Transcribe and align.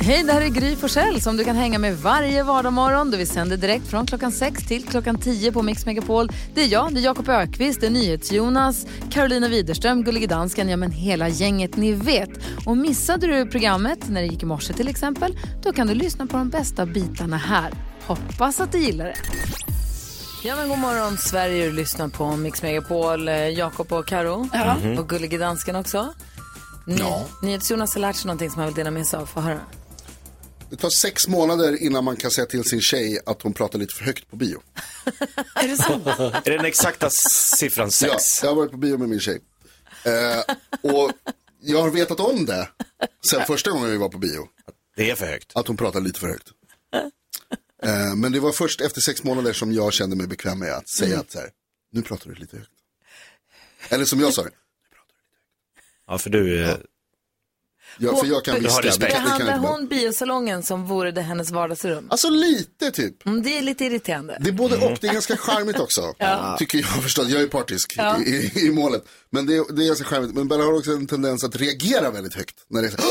Hej, 0.00 0.22
det 0.22 0.32
här 0.32 0.40
är 0.40 0.48
Gry 0.48 0.76
Forssell 0.76 1.20
som 1.20 1.36
du 1.36 1.44
kan 1.44 1.56
hänga 1.56 1.78
med 1.78 1.98
varje 1.98 2.42
vardagsmorgon. 2.42 3.10
Vi 3.10 3.26
sänder 3.26 3.56
direkt 3.56 3.86
från 3.86 4.06
klockan 4.06 4.32
6 4.32 4.66
till 4.66 4.84
klockan 4.86 5.18
10 5.18 5.52
på 5.52 5.62
Mix 5.62 5.86
Megapol. 5.86 6.28
Det 6.54 6.62
är 6.62 6.66
jag, 6.68 6.94
det 6.94 7.00
är 7.00 7.04
Jakob 7.04 7.28
Ökvist, 7.28 7.80
det 7.80 7.86
är 7.86 7.90
NyhetsJonas, 7.90 8.86
Carolina 9.10 9.48
Widerström, 9.48 10.04
Gullige 10.04 10.26
Dansken, 10.26 10.68
ja 10.68 10.76
men 10.76 10.90
hela 10.90 11.28
gänget 11.28 11.76
ni 11.76 11.92
vet. 11.92 12.30
Och 12.66 12.76
missade 12.76 13.26
du 13.26 13.46
programmet 13.50 14.08
när 14.08 14.20
det 14.20 14.26
gick 14.26 14.42
i 14.42 14.46
morse 14.46 14.72
till 14.72 14.88
exempel, 14.88 15.38
då 15.62 15.72
kan 15.72 15.86
du 15.86 15.94
lyssna 15.94 16.26
på 16.26 16.36
de 16.36 16.48
bästa 16.48 16.86
bitarna 16.86 17.36
här. 17.36 17.72
Hoppas 18.06 18.60
att 18.60 18.72
du 18.72 18.78
gillar 18.78 19.04
det. 19.04 19.16
Ja 20.44 20.56
men 20.56 20.68
god 20.68 20.78
morgon 20.78 21.16
Sverige, 21.18 21.64
du 21.66 21.72
lyssnar 21.72 22.08
på 22.08 22.36
Mix 22.36 22.62
Megapol, 22.62 23.28
eh, 23.28 23.48
Jakob 23.48 23.92
och 23.92 24.06
Karo 24.06 24.48
och 24.98 25.08
Gullige 25.08 25.38
Dansken 25.38 25.76
också. 25.76 26.12
Ny- 26.86 26.96
Ja. 26.98 27.24
NyhetsJonas 27.42 27.94
har 27.94 28.00
lärt 28.00 28.16
sig 28.16 28.26
någonting 28.26 28.50
som 28.50 28.58
han 28.58 28.66
vill 28.68 28.74
dela 28.76 28.90
med 28.90 29.06
sig 29.06 29.18
av. 29.18 29.26
Få 29.26 29.40
höra. 29.40 29.58
Det 30.74 30.80
tar 30.80 30.90
sex 30.90 31.28
månader 31.28 31.82
innan 31.82 32.04
man 32.04 32.16
kan 32.16 32.30
säga 32.30 32.46
till 32.46 32.64
sin 32.64 32.80
tjej 32.80 33.18
att 33.26 33.42
hon 33.42 33.52
pratar 33.52 33.78
lite 33.78 33.94
för 33.94 34.04
högt 34.04 34.30
på 34.30 34.36
bio. 34.36 34.62
Är 35.54 36.44
det 36.44 36.56
den 36.56 36.64
exakta 36.64 37.10
siffran 37.10 37.86
Ja, 37.86 37.90
sex? 37.90 38.42
jag 38.42 38.48
har 38.50 38.56
varit 38.56 38.70
på 38.70 38.76
bio 38.76 38.98
med 38.98 39.08
min 39.08 39.20
tjej. 39.20 39.40
Eh, 40.04 40.54
och 40.92 41.12
jag 41.60 41.82
har 41.82 41.90
vetat 41.90 42.20
om 42.20 42.46
det 42.46 42.68
sen 43.30 43.46
första 43.46 43.70
gången 43.70 43.90
vi 43.90 43.96
var 43.96 44.08
på 44.08 44.18
bio. 44.18 44.48
Det 44.96 45.10
är 45.10 45.14
för 45.14 45.26
högt. 45.26 45.52
Att 45.54 45.66
hon 45.66 45.76
pratar 45.76 46.00
lite 46.00 46.20
för 46.20 46.28
högt. 46.28 46.48
Eh, 47.82 48.14
men 48.16 48.32
det 48.32 48.40
var 48.40 48.52
först 48.52 48.80
efter 48.80 49.00
sex 49.00 49.24
månader 49.24 49.52
som 49.52 49.72
jag 49.72 49.92
kände 49.92 50.16
mig 50.16 50.26
bekväm 50.26 50.58
med 50.58 50.72
att 50.72 50.88
säga 50.88 51.20
att 51.20 51.30
så 51.30 51.38
här, 51.38 51.50
nu 51.92 52.02
pratar 52.02 52.30
du 52.30 52.34
lite 52.34 52.56
högt. 52.56 52.70
Eller 53.88 54.04
som 54.04 54.20
jag 54.20 54.34
sa 54.34 54.42
det, 54.42 54.50
Ja, 56.06 56.18
för 56.18 56.30
du 56.30 56.64
är... 56.64 56.86
ja, 57.98 58.16
för 58.16 58.26
jag 58.26 58.44
kan 58.44 58.60
viska. 58.60 58.80
det 58.82 58.90
det 58.90 58.98
Behandlar 58.98 59.58
hon 59.58 59.86
biosalongen 59.88 60.62
som 60.62 60.86
vore 60.86 61.10
det 61.10 61.20
hennes 61.22 61.50
vardagsrum? 61.50 62.06
Alltså 62.10 62.28
lite 62.30 62.90
typ. 62.90 63.26
Mm, 63.26 63.42
det 63.42 63.58
är 63.58 63.62
lite 63.62 63.84
irriterande. 63.84 64.36
Det 64.40 64.48
är 64.48 64.52
både 64.52 64.76
och, 64.76 64.98
det 65.00 65.06
är 65.08 65.12
ganska 65.12 65.36
charmigt 65.36 65.80
också. 65.80 66.00
Tycker 66.58 66.78
jag 66.78 67.02
förstås, 67.02 67.28
jag 67.28 67.42
är 67.42 67.46
partisk 67.46 67.98
i, 68.26 68.30
i, 68.30 68.66
i 68.66 68.70
målet. 68.70 69.04
Men 69.30 69.46
det, 69.46 69.56
är- 69.56 69.72
det 69.76 69.82
är 69.82 69.86
ganska 69.86 70.04
charmigt. 70.04 70.34
Men 70.34 70.48
Bella 70.48 70.64
har 70.64 70.72
också 70.78 70.90
en 70.90 71.06
tendens 71.06 71.44
att 71.44 71.56
reagera 71.56 72.10
väldigt 72.10 72.34
högt. 72.34 72.54
När 72.70 72.82
det 72.82 72.88
är 72.88 72.90
så, 72.90 72.96
här, 72.96 73.06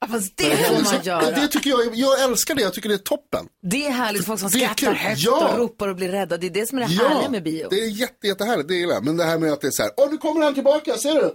Ja, 0.00 0.08
Fast 0.08 0.36
det 0.36 0.56
får 0.56 0.84
man 0.94 1.02
göra. 1.02 1.30
det 1.30 1.48
tycker 1.48 1.70
jag, 1.70 1.94
jag 1.94 2.22
älskar 2.22 2.54
det, 2.54 2.62
jag 2.62 2.74
tycker 2.74 2.88
det 2.88 2.94
är 2.94 2.98
toppen. 2.98 3.46
Det 3.70 3.86
är 3.86 3.90
härligt, 3.90 4.24
folk 4.26 4.40
som 4.40 4.50
Det 4.50 4.58
skrattar 4.58 4.92
högt 4.92 5.20
Ja. 5.22 5.48
och 5.52 5.58
ropar 5.58 5.88
och 5.88 5.96
blir 5.96 6.08
rädda. 6.08 6.36
Det 6.36 6.46
är 6.46 6.50
det 6.50 6.66
som 6.68 6.78
är 6.78 6.82
det 6.82 6.88
härliga 6.94 7.28
med 7.30 7.42
bio. 7.42 7.66
det 7.70 7.80
är 7.80 7.88
jätte, 7.88 8.26
jättehärligt, 8.26 8.68
det 8.68 8.74
gillar 8.74 8.94
jag. 8.94 9.04
Men 9.04 9.16
det 9.16 9.24
här 9.24 9.38
med 9.38 9.52
att 9.52 9.60
det 9.60 9.66
är 9.66 9.70
så 9.70 9.82
här, 9.82 9.92
åh 9.96 10.10
nu 10.10 10.18
kommer 10.18 10.40
han 10.44 10.54
tillbaka, 10.54 10.96
ser 10.96 11.14
du? 11.14 11.34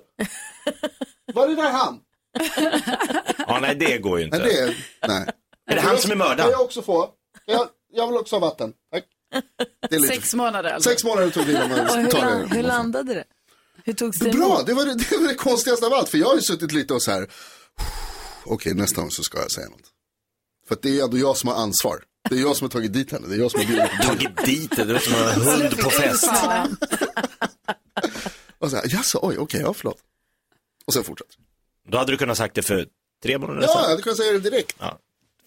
Var 1.34 1.48
är 1.50 1.56
där 1.56 1.72
han? 1.72 1.98
Ja, 3.48 3.60
nej, 3.62 3.76
det 3.76 3.98
går 3.98 4.20
ju 4.20 4.26
inte. 4.26 4.38
Nej, 4.38 4.48
det 4.48 4.60
är, 4.60 4.78
nej. 5.08 5.30
Är 5.70 5.76
det 5.76 5.82
han 5.82 5.98
som 5.98 6.12
är 6.12 6.16
mördaren? 6.16 6.38
Kan 6.38 6.52
jag 6.52 6.62
också 6.62 6.82
få? 6.82 7.10
Jag, 7.46 7.68
jag 7.94 8.08
vill 8.08 8.18
också 8.18 8.36
ha 8.36 8.40
vatten. 8.40 8.74
Tack. 8.92 9.04
Det 9.90 9.96
är 9.96 10.00
lite, 10.00 10.14
Sex 10.14 10.34
månader 10.34 10.72
alltså. 10.72 10.90
sex 10.90 11.04
månader 11.04 11.30
tog 11.30 11.46
det 11.46 11.52
innan 11.52 11.70
man 11.70 12.10
tar 12.10 12.26
det. 12.26 12.56
hur 12.56 12.64
landade 12.64 13.14
det? 13.14 13.24
Hur 13.84 13.94
togs 13.94 14.20
det 14.20 14.30
Bra, 14.32 14.64
det 14.66 14.74
var 14.74 14.86
det, 14.86 14.96
det 14.96 15.18
var 15.18 15.28
det 15.28 15.36
konstigaste 15.36 15.86
av 15.86 15.94
allt. 15.94 16.10
För 16.10 16.18
jag 16.18 16.28
har 16.28 16.36
ju 16.36 16.42
suttit 16.42 16.72
lite 16.72 16.94
och 16.94 17.02
så 17.04 17.12
här, 17.12 17.28
okej 18.44 18.74
nästa 18.74 19.02
gång 19.02 19.12
så 19.12 19.24
ska 19.24 19.38
jag 19.38 19.52
säga 19.52 19.70
något. 19.70 19.92
För 20.68 20.76
att 20.76 20.82
det 20.82 21.00
är 21.00 21.04
ändå 21.04 21.18
jag 21.18 21.38
som 21.38 21.50
har 21.50 21.56
ansvar. 21.56 22.04
Det 22.30 22.36
är 22.36 22.40
jag 22.40 22.56
som 22.56 22.66
har 22.66 22.70
tagit 22.70 22.94
dit 22.94 23.12
henne, 23.12 23.28
det 23.28 23.36
är 23.36 23.40
jag 23.40 23.52
som 23.52 23.60
har 23.60 23.68
bjudit. 23.68 23.92
Tagit 24.02 24.46
dit 24.46 24.76
det, 24.76 24.84
det 24.84 24.96
är 24.96 25.00
som 25.00 25.14
en 25.14 25.62
hund 25.62 25.78
på 25.78 25.90
fest. 25.90 26.30
Och 28.60 28.70
så 28.70 28.76
här, 28.76 28.86
jaså, 28.88 29.20
oj, 29.22 29.38
okej, 29.38 29.62
ja 29.62 29.74
förlåt. 29.74 29.98
Och 30.86 30.94
sen 30.94 31.04
fortsätter 31.04 31.36
Då 31.88 31.98
hade 31.98 32.12
du 32.12 32.18
kunnat 32.18 32.38
sagt 32.38 32.56
det 32.56 32.62
för 32.62 32.86
tre 33.24 33.38
månader 33.38 33.62
Ja, 33.62 33.68
jag 33.68 33.72
sedan. 33.82 33.90
hade 33.90 34.02
kunnat 34.02 34.18
säga 34.18 34.32
det 34.34 34.40
direkt. 34.40 34.76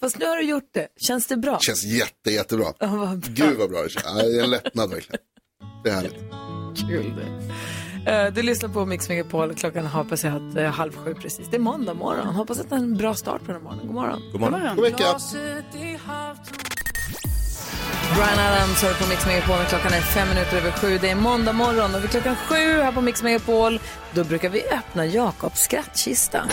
Fast 0.01 0.19
nu 0.19 0.27
har 0.27 0.37
du 0.37 0.43
gjort 0.43 0.69
det. 0.73 0.89
Känns 1.01 1.27
det 1.27 1.37
bra? 1.37 1.59
Känns 1.61 1.85
jätte, 1.85 2.31
jättebra. 2.31 2.67
Ja, 2.79 2.87
vad 2.87 3.19
bra. 3.21 3.29
Gud 3.35 3.59
vad 3.59 3.71
bra 3.71 3.83
det 3.83 3.89
känns. 3.91 4.05
Ja, 4.07 4.23
det 4.23 4.39
är 4.41 4.45
en 4.45 4.51
lättnad 4.51 4.91
verkligen. 4.91 5.21
Det 5.85 5.91
är 5.91 5.95
härligt. 5.95 6.15
Kul 6.89 7.15
det. 7.17 8.13
Eh, 8.13 8.33
Du 8.33 8.43
lyssnar 8.43 8.69
på 8.69 8.87
Mix 8.87 9.09
Megapol. 9.09 9.55
Klockan 9.55 9.87
har 9.87 10.05
passerat 10.05 10.57
eh, 10.57 10.65
halv 10.65 10.97
sju 10.97 11.15
precis. 11.15 11.49
Det 11.51 11.57
är 11.57 11.61
måndag 11.61 11.95
morgon. 11.95 12.27
Hoppas 12.35 12.61
att 12.61 12.69
det 12.71 12.75
är 12.75 12.79
en 12.79 12.97
bra 12.97 13.15
start 13.15 13.41
på 13.41 13.47
den 13.47 13.55
här 13.57 13.63
morgonen. 13.63 13.87
God 13.87 13.95
morgon. 13.95 14.23
God 14.33 14.41
morgon. 14.41 14.77
God 14.77 14.85
vecka. 14.85 15.19
Brian 18.15 18.39
Adams 18.39 18.83
hör 18.83 18.95
på 18.95 19.09
Mix 19.09 19.27
Megapol. 19.27 19.65
Klockan 19.69 19.93
är 19.93 20.01
fem 20.01 20.29
minuter 20.29 20.57
över 20.57 20.71
sju. 20.71 20.99
Det 20.99 21.11
är 21.11 21.15
måndag 21.15 21.53
morgon 21.53 21.95
och 21.95 22.03
vid 22.03 22.11
klockan 22.11 22.37
sju 22.37 22.81
här 22.83 22.93
på 22.93 23.01
Mix 23.01 23.23
Megapol 23.23 23.81
då 24.13 24.25
brukar 24.25 24.49
vi 24.49 24.63
öppna 24.69 25.07
Jakobs 25.07 25.61
skrattkista. 25.61 26.45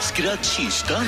Skrattkistan 0.00 1.06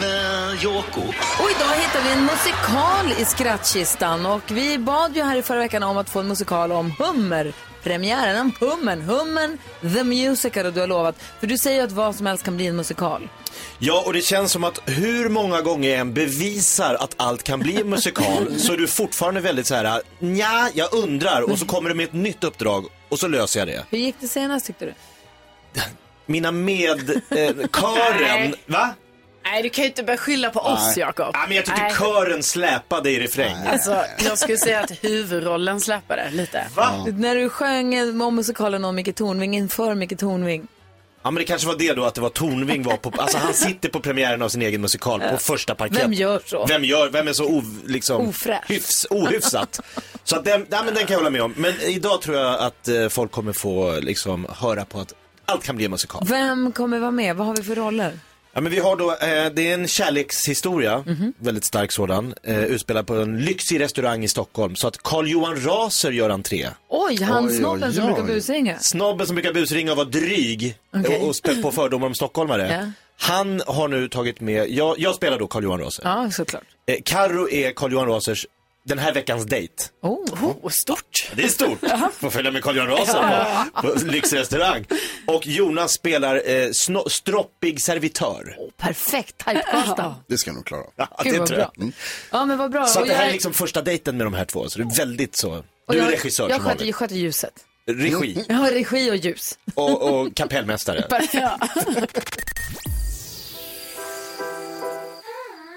med 0.00 0.54
Jakob. 0.62 1.14
Och 1.40 1.50
idag 1.50 1.74
hittar 1.74 2.02
vi 2.04 2.12
en 2.12 2.24
musikal 2.24 3.22
i 3.22 3.24
skrattkistan 3.24 4.26
och 4.26 4.42
vi 4.50 4.78
bad 4.78 5.16
ju 5.16 5.22
här 5.22 5.36
i 5.36 5.42
förra 5.42 5.58
veckan 5.58 5.82
om 5.82 5.96
att 5.96 6.10
få 6.10 6.20
en 6.20 6.28
musikal 6.28 6.72
om 6.72 6.94
Hummer. 6.98 7.52
Premiären 7.82 8.40
om 8.40 8.52
Hummen, 8.60 9.02
Hummen 9.02 9.58
the 9.80 10.04
Musical 10.04 10.66
och 10.66 10.72
du 10.72 10.80
har 10.80 10.86
lovat. 10.86 11.14
För 11.40 11.46
du 11.46 11.58
säger 11.58 11.78
ju 11.78 11.84
att 11.84 11.92
vad 11.92 12.14
som 12.14 12.26
helst 12.26 12.44
kan 12.44 12.56
bli 12.56 12.66
en 12.66 12.76
musikal. 12.76 13.28
Ja, 13.78 14.02
och 14.06 14.12
det 14.12 14.22
känns 14.22 14.52
som 14.52 14.64
att 14.64 14.80
hur 14.86 15.28
många 15.28 15.60
gånger 15.60 15.90
jag 15.90 15.98
än 15.98 16.14
bevisar 16.14 16.94
att 17.00 17.14
allt 17.16 17.42
kan 17.42 17.60
bli 17.60 17.80
en 17.80 17.88
musikal 17.90 18.58
så 18.58 18.72
är 18.72 18.76
du 18.76 18.86
fortfarande 18.88 19.40
väldigt 19.40 19.66
så 19.66 19.74
här, 19.74 20.02
ja, 20.18 20.68
jag 20.74 20.94
undrar 20.94 21.42
och 21.42 21.58
så 21.58 21.66
kommer 21.66 21.88
du 21.88 21.94
med 21.94 22.04
ett 22.04 22.12
nytt 22.12 22.44
uppdrag 22.44 22.86
och 23.08 23.18
så 23.18 23.28
löser 23.28 23.60
jag 23.60 23.68
det. 23.68 23.84
Hur 23.90 23.98
gick 23.98 24.16
det 24.20 24.28
senast 24.28 24.66
tyckte 24.66 24.84
du? 24.84 24.94
Mina 26.26 26.50
med, 26.52 27.10
eh, 27.10 27.50
kören, 27.72 28.54
va? 28.66 28.94
Nej, 29.44 29.62
du 29.62 29.68
kan 29.68 29.84
ju 29.84 29.88
inte 29.88 30.02
börja 30.02 30.16
skylla 30.16 30.50
på 30.50 30.60
oss, 30.60 30.96
Jakob. 30.96 31.30
Ja, 31.32 31.44
men 31.46 31.56
jag 31.56 31.64
tyckte 31.64 31.82
Nej. 31.82 31.94
kören 31.98 32.42
släpade 32.42 33.10
i 33.10 33.20
refräng. 33.20 33.56
Alltså, 33.66 34.04
jag 34.24 34.38
skulle 34.38 34.58
säga 34.58 34.80
att 34.80 35.04
huvudrollen 35.04 35.80
släpade 35.80 36.30
lite. 36.30 36.66
Va? 36.74 37.06
När 37.16 37.34
du 37.34 37.48
sjöng 37.48 38.20
om 38.22 38.34
musikalen 38.34 38.84
om 38.84 38.94
Micke 38.94 39.14
Tornving 39.14 39.56
inför 39.56 39.94
Micke 39.94 40.18
Tornving. 40.18 40.66
Ja, 41.28 41.32
men 41.32 41.38
det 41.40 41.44
kanske 41.44 41.68
var 41.68 41.74
det 41.78 41.92
då 41.92 42.04
att 42.04 42.14
det 42.14 42.20
var 42.20 42.28
Tornving 42.28 42.82
var 42.82 42.96
på, 42.96 43.12
alltså 43.18 43.38
han 43.38 43.54
sitter 43.54 43.88
på 43.88 44.00
premiären 44.00 44.42
av 44.42 44.48
sin 44.48 44.62
egen 44.62 44.80
musikal 44.80 45.20
på 45.20 45.36
första 45.36 45.74
parkett. 45.74 46.02
Vem 46.02 46.12
gör 46.12 46.42
så? 46.46 46.66
Vem 46.66 46.84
gör, 46.84 47.08
vem 47.08 47.28
är 47.28 47.32
så 47.32 47.44
o, 47.44 47.62
liksom, 47.86 48.28
Ofräsch. 48.28 48.64
hyfs, 48.68 49.06
ohyfsat? 49.10 49.80
så 50.24 50.36
att 50.36 50.44
den, 50.44 50.66
ja, 50.70 50.82
men 50.84 50.94
den 50.94 51.06
kan 51.06 51.12
jag 51.14 51.18
hålla 51.18 51.30
med 51.30 51.42
om. 51.42 51.54
Men 51.56 51.80
idag 51.80 52.22
tror 52.22 52.36
jag 52.36 52.58
att 52.60 52.88
eh, 52.88 53.08
folk 53.08 53.30
kommer 53.30 53.52
få 53.52 54.00
liksom 54.00 54.46
höra 54.58 54.84
på 54.84 55.00
att 55.00 55.14
allt 55.44 55.64
kan 55.64 55.76
bli 55.76 55.84
en 55.84 55.90
musikal. 55.90 56.22
Vem 56.28 56.72
kommer 56.72 56.98
vara 56.98 57.10
med? 57.10 57.36
Vad 57.36 57.46
har 57.46 57.56
vi 57.56 57.62
för 57.62 57.74
roller? 57.74 58.18
Ja, 58.52 58.60
men 58.60 58.72
vi 58.72 58.78
har 58.78 58.96
då, 58.96 59.10
eh, 59.10 59.52
det 59.54 59.70
är 59.70 59.74
en 59.74 59.88
kärlekshistoria, 59.88 61.04
väldigt 61.38 61.64
stark 61.64 61.92
sådan, 61.92 62.34
eh, 62.42 62.64
utspelad 62.64 63.06
på 63.06 63.14
en 63.14 63.38
lyxig 63.38 63.80
restaurang 63.80 64.24
i 64.24 64.28
Stockholm. 64.28 64.76
Så 64.76 64.88
att 64.88 65.02
Carl-Johan 65.02 65.56
Raser 65.56 66.10
gör 66.10 66.30
entré. 66.30 66.68
Oj, 66.88 67.22
han 67.22 67.46
Oj, 67.48 67.56
snobben 67.58 67.88
oj, 67.88 67.94
som 67.94 68.04
oj. 68.04 68.12
brukar 68.12 68.34
busringa. 68.34 68.78
Snobben 68.78 69.26
som 69.26 69.36
brukar 69.36 69.52
busringa 69.52 69.90
och 69.90 69.96
vara 69.96 70.08
dryg 70.08 70.76
Okej. 70.96 71.16
och, 71.18 71.28
och 71.28 71.36
spä 71.36 71.62
på 71.62 71.72
fördomar 71.72 72.06
om 72.06 72.14
stockholmare. 72.14 72.72
Ja. 72.72 72.92
Han 73.20 73.62
har 73.66 73.88
nu 73.88 74.08
tagit 74.08 74.40
med, 74.40 74.70
jag, 74.70 74.98
jag 74.98 75.14
spelar 75.14 75.38
då 75.38 75.46
Carl-Johan 75.46 75.80
Raser. 75.80 76.02
Ja, 76.04 76.30
såklart. 76.30 76.62
Eh, 76.86 76.96
Karo 77.04 77.50
är 77.50 77.72
Carl-Johan 77.72 78.08
Rasers 78.08 78.46
den 78.88 78.98
här 78.98 79.12
veckans 79.14 79.44
dejt. 79.46 79.74
Oh. 80.02 80.44
Oh, 80.44 80.70
stort. 80.70 81.30
Det 81.34 81.44
är 81.44 81.48
stort. 81.48 81.78
Får 82.20 82.30
följa 82.30 82.50
med 82.50 82.62
Carl-Johan 82.62 82.88
Raser 82.88 83.22
på, 83.82 83.82
på 83.82 84.06
lyxrestaurang. 84.06 84.84
Och 85.26 85.46
Jonas 85.46 85.92
spelar 85.92 86.34
eh, 86.36 86.68
sno- 86.68 87.08
stroppig 87.08 87.82
servitör. 87.82 88.56
Perfekt 88.76 89.38
typecastad. 89.46 90.14
Det 90.28 90.38
ska 90.38 90.50
jag 90.50 90.54
nog 90.54 90.66
klara 90.66 90.80
av. 90.80 90.92
Ja, 90.96 91.20
Gud 91.24 91.32
det 91.34 91.38
vad 91.38 91.48
tror 91.48 91.56
bra. 91.58 91.70
jag. 91.76 91.92
Ja, 92.30 92.44
men 92.44 92.58
vad 92.58 92.70
bra. 92.70 92.86
Så 92.86 93.00
att 93.00 93.06
det 93.06 93.12
här 93.14 93.20
jag- 93.22 93.28
är 93.28 93.32
liksom 93.32 93.52
första 93.52 93.82
dejten 93.82 94.16
med 94.16 94.26
de 94.26 94.34
här 94.34 94.44
två. 94.44 94.68
Så 94.68 94.78
det 94.78 94.84
är 94.84 94.96
väldigt 94.98 95.36
så. 95.36 95.50
och 95.52 95.64
Du 95.88 95.98
är 95.98 96.02
jag- 96.02 96.12
regissör 96.12 96.48
Jag 96.48 96.60
som 96.60 96.70
sköter, 96.70 96.84
jag 96.84 96.94
sköter 96.94 97.14
ljuset. 97.16 97.52
Regi 97.90 98.44
Jag 98.48 98.54
har 98.56 98.70
regi 98.70 99.10
och 99.10 99.16
ljus. 99.16 99.58
och, 99.74 100.02
och 100.20 100.36
kapellmästare. 100.36 101.06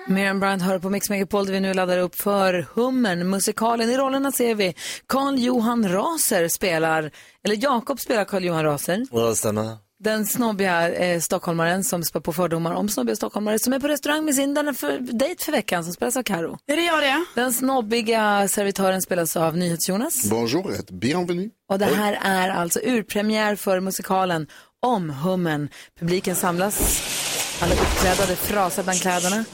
Miriam 0.08 0.40
Bryant 0.40 0.62
hör 0.62 0.80
på 0.80 0.90
Mix 0.90 1.10
Megapol 1.10 1.46
där 1.46 1.54
vi 1.54 1.60
nu 1.60 1.74
laddar 1.74 1.98
upp 1.98 2.16
för 2.16 2.68
Hummern, 2.74 3.30
musikalen. 3.30 3.90
I 3.90 3.98
rollerna 3.98 4.32
ser 4.32 4.56
vi 4.56 4.76
Carl 5.08 5.40
Johan 5.40 5.90
Raser 5.90 6.48
spelar, 6.48 7.12
eller 7.46 7.64
Jakob 7.64 8.00
spelar 8.00 8.26
Carl 8.26 8.44
Johan 8.44 8.64
Raser. 8.64 9.06
Ja, 9.12 9.36
stämmer. 9.36 9.78
Den 10.04 10.26
snobbiga 10.26 10.90
eh, 10.94 11.20
stockholmaren 11.20 11.84
som 11.84 12.04
spär 12.04 12.20
på 12.20 12.34
fördomar 12.34 12.74
om 12.74 12.90
snobbiga 12.90 13.16
stockholmare 13.16 13.60
som 13.60 13.74
är 13.74 13.80
på 13.80 13.88
restaurang 13.88 14.26
med 14.26 14.36
sin 14.36 14.54
denna 14.54 14.74
för, 14.74 15.00
dejt 15.00 15.44
för 15.44 15.52
veckan 15.52 15.84
som 15.84 15.94
spelas 15.94 16.18
av 16.18 16.24
Karo. 16.24 16.58
Är 16.68 16.76
det 16.76 16.86
jag 16.86 17.04
det? 17.04 17.26
Den 17.36 17.54
snobbiga 17.54 18.48
servitören 18.48 19.02
spelas 19.02 19.38
av 19.38 19.58
NyhetsJonas. 19.58 20.30
Bonjour 20.30 20.72
et 20.72 20.92
bienvenue. 20.92 21.50
Och 21.70 21.80
det 21.80 21.86
här 21.86 22.20
är 22.22 22.50
alltså 22.50 22.80
urpremiär 22.80 23.56
för 23.56 23.80
musikalen 23.80 24.48
om 24.80 25.10
Hummen. 25.10 25.70
Publiken 26.00 26.36
samlas, 26.36 27.02
alla 27.62 27.74
uppklädda, 27.74 28.26
det 28.26 28.36
frasar 28.36 28.84
bland 28.84 29.02
kläderna. 29.02 29.46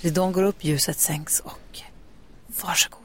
Ridån 0.00 0.32
går 0.32 0.42
upp, 0.42 0.64
ljuset 0.64 1.00
sänks 1.00 1.40
och 1.40 1.78
varsågod. 2.62 3.00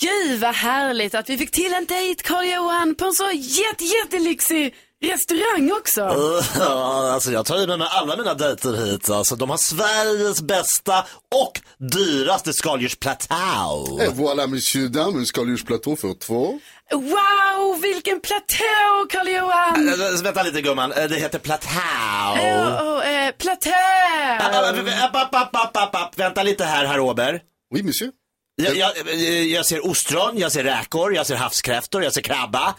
Gud 0.00 0.40
vad 0.40 0.54
härligt 0.54 1.14
att 1.14 1.28
vi 1.30 1.38
fick 1.38 1.50
till 1.50 1.74
en 1.74 1.86
dejt 1.86 2.22
Carl-Johan 2.24 2.94
på 2.94 3.04
en 3.04 3.12
så 3.12 3.30
jätte, 3.34 3.84
jättelyxig 3.84 4.74
restaurang 5.02 5.72
också. 5.72 6.00
Ja, 6.58 7.10
alltså 7.14 7.32
jag 7.32 7.46
tar 7.46 7.58
ju 7.58 7.66
med 7.66 7.78
mig 7.78 7.88
alla 7.90 8.16
mina 8.16 8.34
dejter 8.34 8.72
hit. 8.86 9.10
Alltså, 9.10 9.36
de 9.36 9.50
har 9.50 9.56
Sveriges 9.56 10.42
bästa 10.42 11.04
och 11.44 11.60
dyraste 11.78 12.52
skaldjursplatå. 12.52 13.98
Et 14.02 14.14
voilà 14.16 14.46
monsieur 14.46 14.88
dame, 14.88 15.18
en 15.18 15.26
skaldjursplatå 15.26 15.96
för 15.96 16.14
två. 16.14 16.60
Wow, 16.92 17.80
vilken 17.82 18.20
platå 18.20 19.06
Carl-Johan! 19.10 19.88
Äh, 19.88 20.22
Vänta 20.22 20.42
lite 20.42 20.60
gumman, 20.62 20.92
Eh, 20.92 21.04
det 21.08 21.16
heter 21.16 21.38
platå. 21.38 21.68
Oh, 21.68 22.99
eh! 23.66 25.04
App, 25.04 25.16
app, 25.16 25.34
app, 25.34 25.56
app, 25.56 25.76
app, 25.76 25.94
app. 25.94 26.18
Vänta 26.18 26.42
lite 26.42 26.64
här, 26.64 26.84
herr 26.84 27.00
Åberg. 27.00 27.40
Oui 27.74 27.82
monsieur. 27.82 28.12
Jag, 28.62 28.76
jag, 28.76 29.16
jag 29.46 29.66
ser 29.66 29.86
ostron, 29.86 30.38
jag 30.38 30.52
ser 30.52 30.64
räkor, 30.64 31.14
jag 31.14 31.26
ser 31.26 31.36
havskräftor, 31.36 32.02
jag 32.02 32.12
ser 32.12 32.20
krabba. 32.20 32.74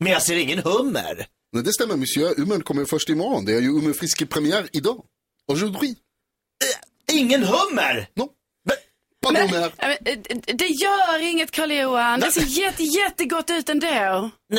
Men 0.00 0.12
jag 0.12 0.22
ser 0.22 0.36
ingen 0.36 0.58
hummer. 0.58 1.26
Nej, 1.52 1.62
det 1.62 1.72
stämmer 1.72 1.96
monsieur, 1.96 2.40
Umen 2.40 2.62
kommer 2.62 2.84
först 2.84 3.08
imorgon. 3.08 3.44
Det 3.44 3.52
är 3.52 3.60
ju 3.60 3.68
Umen 3.68 3.94
Friske 3.94 4.26
premiär 4.26 4.68
idag. 4.72 5.04
Aujourd'hui. 5.48 5.96
Ingen 7.12 7.42
hummer! 7.42 8.08
Pas 9.22 9.32
Men, 9.32 9.50
men, 9.50 9.62
eh, 9.62 10.54
det 10.54 10.66
gör 10.66 11.18
inget 11.18 11.50
Carl-Johan, 11.50 12.20
det 12.20 12.30
ser 12.30 12.42
jätte, 12.42 12.82
jättegott 12.82 13.50
ut 13.50 13.68
ändå. 13.68 14.30
Nu, 14.48 14.58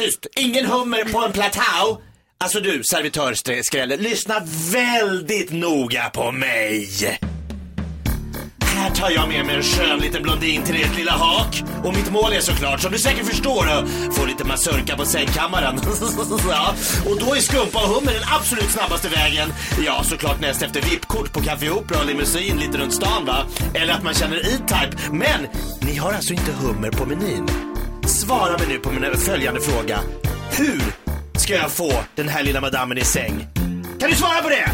tyst, 0.00 0.26
ingen 0.36 0.66
hummer 0.66 1.04
på 1.04 1.18
en 1.18 1.32
platå. 1.32 2.02
Alltså 2.38 2.60
du, 2.60 2.82
servitörsskrälle, 2.84 3.96
lyssna 3.96 4.34
väldigt 4.72 5.52
noga 5.52 6.10
på 6.14 6.32
mig. 6.32 6.88
Här 8.62 8.90
tar 8.90 9.10
jag 9.10 9.28
med 9.28 9.46
mig 9.46 9.56
en 9.56 9.62
skön 9.62 9.98
liten 9.98 10.22
blondin 10.22 10.62
till 10.62 10.82
ert 10.82 10.96
lilla 10.96 11.12
hak. 11.12 11.62
Och 11.84 11.94
mitt 11.94 12.12
mål 12.12 12.32
är 12.32 12.40
såklart, 12.40 12.80
som 12.80 12.92
du 12.92 12.98
säkert 12.98 13.26
förstår, 13.26 13.68
att 13.68 14.14
få 14.14 14.24
lite 14.26 14.44
mazurka 14.44 14.96
på 14.96 15.04
sängkammaren. 15.04 15.76
ja. 16.50 16.74
Och 17.10 17.20
då 17.20 17.34
är 17.34 17.40
skumpa 17.40 17.78
och 17.78 17.88
hummer 17.88 18.12
den 18.12 18.28
absolut 18.38 18.70
snabbaste 18.70 19.08
vägen. 19.08 19.48
Ja, 19.86 20.02
såklart 20.04 20.40
näst 20.40 20.62
efter 20.62 20.80
VIP-kort 20.80 21.32
på 21.32 21.40
Café 21.40 21.70
Opera 21.70 22.00
och 22.00 22.06
limousin 22.06 22.56
lite 22.56 22.78
runt 22.78 22.94
stan 22.94 23.24
va. 23.24 23.46
Eller 23.74 23.92
att 23.92 24.02
man 24.02 24.14
känner 24.14 24.36
E-Type. 24.36 24.96
Men 25.12 25.46
ni 25.80 25.96
har 25.96 26.12
alltså 26.12 26.32
inte 26.32 26.52
hummer 26.52 26.90
på 26.90 27.06
menyn. 27.06 27.48
Svara 28.06 28.58
mig 28.58 28.66
nu 28.68 28.78
på 28.78 28.90
min 28.90 29.16
följande 29.16 29.60
fråga. 29.60 30.00
Hur 30.50 31.05
ska 31.46 31.54
jag 31.54 31.72
få 31.72 31.92
den 32.14 32.28
här 32.28 32.42
lilla 32.42 32.60
madammen 32.60 32.98
i 32.98 33.04
säng? 33.04 33.46
Kan 34.00 34.10
du 34.10 34.16
svara 34.16 34.42
på 34.42 34.48
det? 34.48 34.70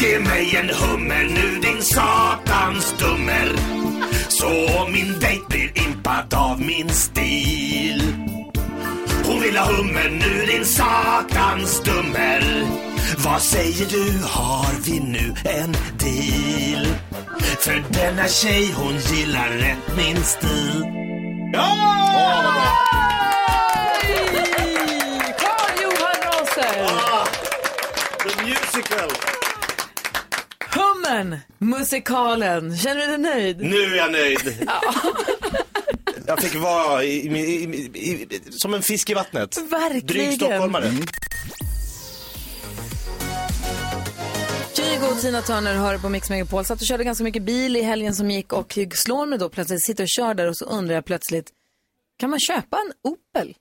Ge 0.00 0.18
mig 0.18 0.56
en 0.56 0.70
hummer 0.70 1.24
nu 1.24 1.60
din 1.60 1.82
satans 1.82 2.94
dummer 2.98 3.52
Så 4.28 4.48
min 4.92 5.20
dejt 5.20 5.44
blir 5.48 5.86
impad 5.86 6.34
av 6.34 6.60
min 6.60 6.88
stil 6.88 8.02
Hon 9.24 9.40
vill 9.40 9.56
ha 9.56 9.72
hummer 9.72 10.10
nu 10.10 10.46
din 10.46 10.64
satans 10.64 11.82
dummer 11.82 12.66
Vad 13.18 13.42
säger 13.42 13.86
du, 13.86 14.22
har 14.24 14.82
vi 14.84 15.00
nu 15.00 15.34
en 15.44 15.72
deal? 15.98 16.86
För 17.58 17.84
denna 17.90 18.28
tjej 18.28 18.72
hon 18.72 18.96
gillar 18.96 19.48
rätt 19.48 19.96
min 19.96 20.22
stil 20.22 20.84
Ja! 21.52 21.98
Carl-Johan 22.28 23.07
Musical! 28.88 29.10
Hummern, 30.74 31.38
musikalen. 31.58 32.76
Känner 32.76 33.00
du 33.00 33.06
dig 33.06 33.18
nöjd? 33.18 33.60
Nu 33.60 33.76
är 33.76 33.96
jag 33.96 34.12
nöjd. 34.12 34.68
Jag 36.26 36.42
fick 36.42 36.54
vara 36.54 37.04
i, 37.04 37.08
i, 37.08 37.38
i, 37.38 38.22
i, 38.22 38.40
som 38.50 38.74
en 38.74 38.82
fisk 38.82 39.10
i 39.10 39.14
vattnet. 39.14 39.58
Verkligen. 39.58 40.06
Dryg 40.06 40.32
stockholmare. 40.32 40.92
Kygo 44.76 45.06
och 45.06 45.20
Tina 45.20 45.42
Turner 45.42 45.74
hör 45.74 45.98
på 45.98 46.08
Mix 46.08 46.30
Megapol. 46.30 46.64
Satt 46.64 46.80
och 46.80 46.86
körde 46.86 47.04
ganska 47.04 47.24
mycket 47.24 47.42
bil 47.42 47.76
i 47.76 47.82
helgen 47.82 48.14
som 48.14 48.30
gick 48.30 48.52
och 48.52 48.78
slår 48.94 49.26
mig 49.26 49.38
då 49.38 49.48
plötsligt, 49.48 49.84
sitter 49.84 50.04
och 50.04 50.08
kör 50.08 50.34
där 50.34 50.46
och 50.48 50.56
så 50.56 50.64
undrar 50.64 50.94
jag 50.94 51.04
plötsligt, 51.04 51.50
kan 52.18 52.30
man 52.30 52.40
köpa 52.40 52.76
en 52.76 52.92
Opel 53.10 53.54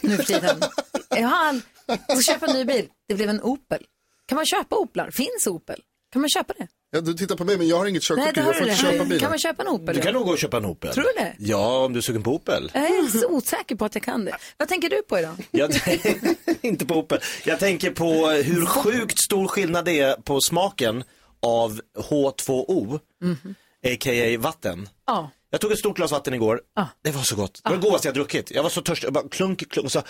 nu 0.00 0.16
för 0.16 0.24
tiden? 0.24 0.62
jag, 1.08 1.28
har 1.28 1.48
all... 1.48 1.60
ska 2.08 2.32
köpa 2.32 2.46
en 2.46 2.56
ny 2.56 2.64
bil, 2.64 2.88
det 3.08 3.14
blev 3.14 3.28
en 3.28 3.42
Opel. 3.42 3.84
Kan 4.28 4.36
man 4.36 4.46
köpa 4.46 4.76
Oplar? 4.76 5.10
Finns 5.10 5.46
Opel? 5.46 5.80
Kan 6.12 6.20
man 6.20 6.28
köpa 6.28 6.54
det? 6.58 6.68
Ja, 6.90 7.00
du 7.00 7.14
tittar 7.14 7.36
på 7.36 7.44
mig 7.44 7.58
men 7.58 7.68
jag 7.68 7.78
har 7.78 7.86
inget 7.86 8.02
körkort. 8.02 8.24
Nej, 8.24 8.32
det 8.34 8.40
jag 8.40 8.56
får 8.56 8.68
inte 8.68 8.80
köpa 8.82 9.04
bilen. 9.04 9.20
Kan 9.20 9.30
man 9.30 9.38
köpa 9.38 9.62
en 9.62 9.68
Opel? 9.68 9.96
Du 9.96 10.02
kan 10.02 10.14
nog 10.14 10.24
gå 10.24 10.30
och 10.32 10.38
köpa 10.38 10.56
en 10.56 10.64
Opel. 10.64 10.94
Tror 10.94 11.04
du 11.04 11.12
det? 11.16 11.34
Ja, 11.38 11.84
om 11.84 11.92
du 11.92 11.98
är 11.98 12.02
sugen 12.02 12.22
på 12.22 12.34
Opel. 12.34 12.70
Jag 12.74 12.82
är 12.84 13.18
så 13.20 13.28
osäker 13.28 13.76
på 13.76 13.84
att 13.84 13.94
jag 13.94 14.04
kan 14.04 14.24
det. 14.24 14.36
Vad 14.56 14.68
tänker 14.68 14.90
du 14.90 15.02
på 15.02 15.18
idag? 15.18 15.34
Jag, 15.50 15.70
inte 16.60 16.86
på 16.86 16.94
Opel. 16.94 17.20
Jag 17.44 17.58
tänker 17.58 17.90
på 17.90 18.28
hur 18.28 18.66
sjukt 18.66 19.18
stor 19.24 19.48
skillnad 19.48 19.84
det 19.84 20.00
är 20.00 20.14
på 20.16 20.40
smaken 20.40 21.04
av 21.42 21.80
H2O, 21.98 23.00
a.k.a. 23.86 24.38
vatten. 24.38 24.88
Ja. 25.06 25.30
Jag 25.50 25.60
tog 25.60 25.72
ett 25.72 25.78
stort 25.78 25.96
glas 25.96 26.12
vatten 26.12 26.34
igår. 26.34 26.60
Det 27.02 27.10
var 27.10 27.22
så 27.22 27.36
gott. 27.36 27.60
Det 27.64 27.70
var 27.70 27.76
det 27.76 27.82
godaste 27.82 28.08
jag 28.08 28.14
druckit. 28.14 28.50
Jag 28.50 28.62
var 28.62 28.70
så 28.70 28.80
törstig. 28.80 29.06
Jag 29.06 29.12
bara 29.14 29.28
klunk, 29.28 29.70
klunk. 29.70 29.84
Och, 29.86 29.92
så, 29.92 30.02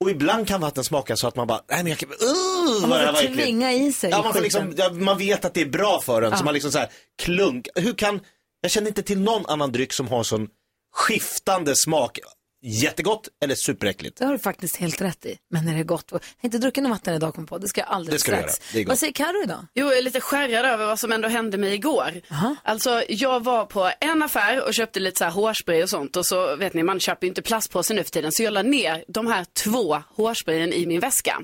och 0.00 0.10
ibland 0.10 0.48
kan 0.48 0.60
vatten 0.60 0.84
smaka 0.84 1.16
så 1.16 1.28
att 1.28 1.36
man 1.36 1.46
bara, 1.46 1.60
nej 1.70 1.82
men 1.82 1.86
jag 1.86 1.98
kan, 1.98 2.08
uh, 2.08 2.88
Man 2.88 3.14
får 3.14 3.22
äckligt. 3.22 3.34
tvinga 3.34 3.72
i 3.72 3.92
sig 3.92 4.10
Ja, 4.10 4.22
man, 4.22 4.32
får 4.32 4.40
liksom, 4.40 4.74
ja, 4.76 4.90
man 4.92 5.18
vet 5.18 5.44
att 5.44 5.54
det 5.54 5.60
är 5.60 5.66
bra 5.66 6.00
för 6.00 6.22
en, 6.22 6.38
så 6.38 6.44
man 6.44 6.54
liksom 6.54 6.72
så 6.72 6.78
här, 6.78 6.88
klunk. 7.22 7.68
Hur 7.74 7.94
kan, 7.94 8.20
jag 8.60 8.70
känner 8.70 8.88
inte 8.88 9.02
till 9.02 9.20
någon 9.20 9.46
annan 9.46 9.72
dryck 9.72 9.92
som 9.92 10.08
har 10.08 10.22
sån 10.22 10.48
skiftande 10.92 11.76
smak. 11.76 12.18
Jättegott 12.66 13.28
eller 13.44 13.54
superäckligt. 13.54 14.18
Det 14.18 14.24
har 14.24 14.32
du 14.32 14.38
faktiskt 14.38 14.76
helt 14.76 15.00
rätt 15.00 15.26
i. 15.26 15.36
Men 15.50 15.68
är 15.68 15.74
det 15.76 15.82
gott? 15.84 16.04
Jag 16.10 16.18
har 16.18 16.22
inte 16.40 16.58
druckit 16.58 16.82
något 16.82 16.90
vatten 16.90 17.14
idag 17.14 17.34
kom 17.34 17.46
på. 17.46 17.58
Det 17.58 17.68
ska 17.68 17.80
jag 17.80 17.88
alldeles 17.90 18.22
Det 18.22 18.30
ska 18.30 18.30
du 18.36 18.42
strax. 18.42 18.60
göra. 18.60 18.68
Det 18.72 18.78
är 18.78 18.84
gott. 18.84 18.88
Vad 18.88 18.98
säger 18.98 19.12
Carro 19.12 19.42
idag? 19.42 19.66
Jo, 19.74 19.86
jag 19.86 19.98
är 19.98 20.02
lite 20.02 20.20
skärrad 20.20 20.64
över 20.64 20.86
vad 20.86 20.98
som 21.00 21.12
ändå 21.12 21.28
hände 21.28 21.58
mig 21.58 21.74
igår. 21.74 22.20
Alltså, 22.62 23.02
jag 23.08 23.44
var 23.44 23.66
på 23.66 23.90
en 24.00 24.22
affär 24.22 24.64
och 24.66 24.74
köpte 24.74 25.00
lite 25.00 25.18
så 25.18 25.24
här 25.24 25.30
hårspray 25.30 25.82
och 25.82 25.90
sånt. 25.90 26.16
Och 26.16 26.26
så 26.26 26.56
vet 26.56 26.74
ni, 26.74 26.82
man 26.82 27.00
köper 27.00 27.26
ju 27.26 27.28
inte 27.28 27.42
plastpåse 27.42 27.94
nu 27.94 28.04
för 28.04 28.10
tiden. 28.10 28.32
Så 28.32 28.42
jag 28.42 28.52
la 28.52 28.62
ner 28.62 29.04
de 29.08 29.26
här 29.26 29.44
två 29.44 30.02
hårsprayen 30.16 30.72
i 30.72 30.86
min 30.86 31.00
väska. 31.00 31.40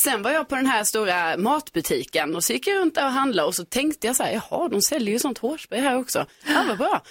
Sen 0.00 0.22
var 0.22 0.30
jag 0.30 0.48
på 0.48 0.54
den 0.54 0.66
här 0.66 0.84
stora 0.84 1.36
matbutiken 1.36 2.36
och 2.36 2.44
så 2.44 2.52
gick 2.52 2.66
jag 2.66 2.76
runt 2.76 2.94
där 2.94 3.04
och 3.06 3.12
handlade 3.12 3.48
och 3.48 3.54
så 3.54 3.64
tänkte 3.64 4.06
jag 4.06 4.16
så 4.16 4.22
här, 4.22 4.32
jaha, 4.50 4.68
de 4.68 4.82
säljer 4.82 5.12
ju 5.12 5.18
sånt 5.18 5.38
hårspray 5.38 5.80
här 5.80 5.96
också. 5.96 6.26
Ja, 6.46 6.64
vad 6.68 6.78
bra. 6.78 7.02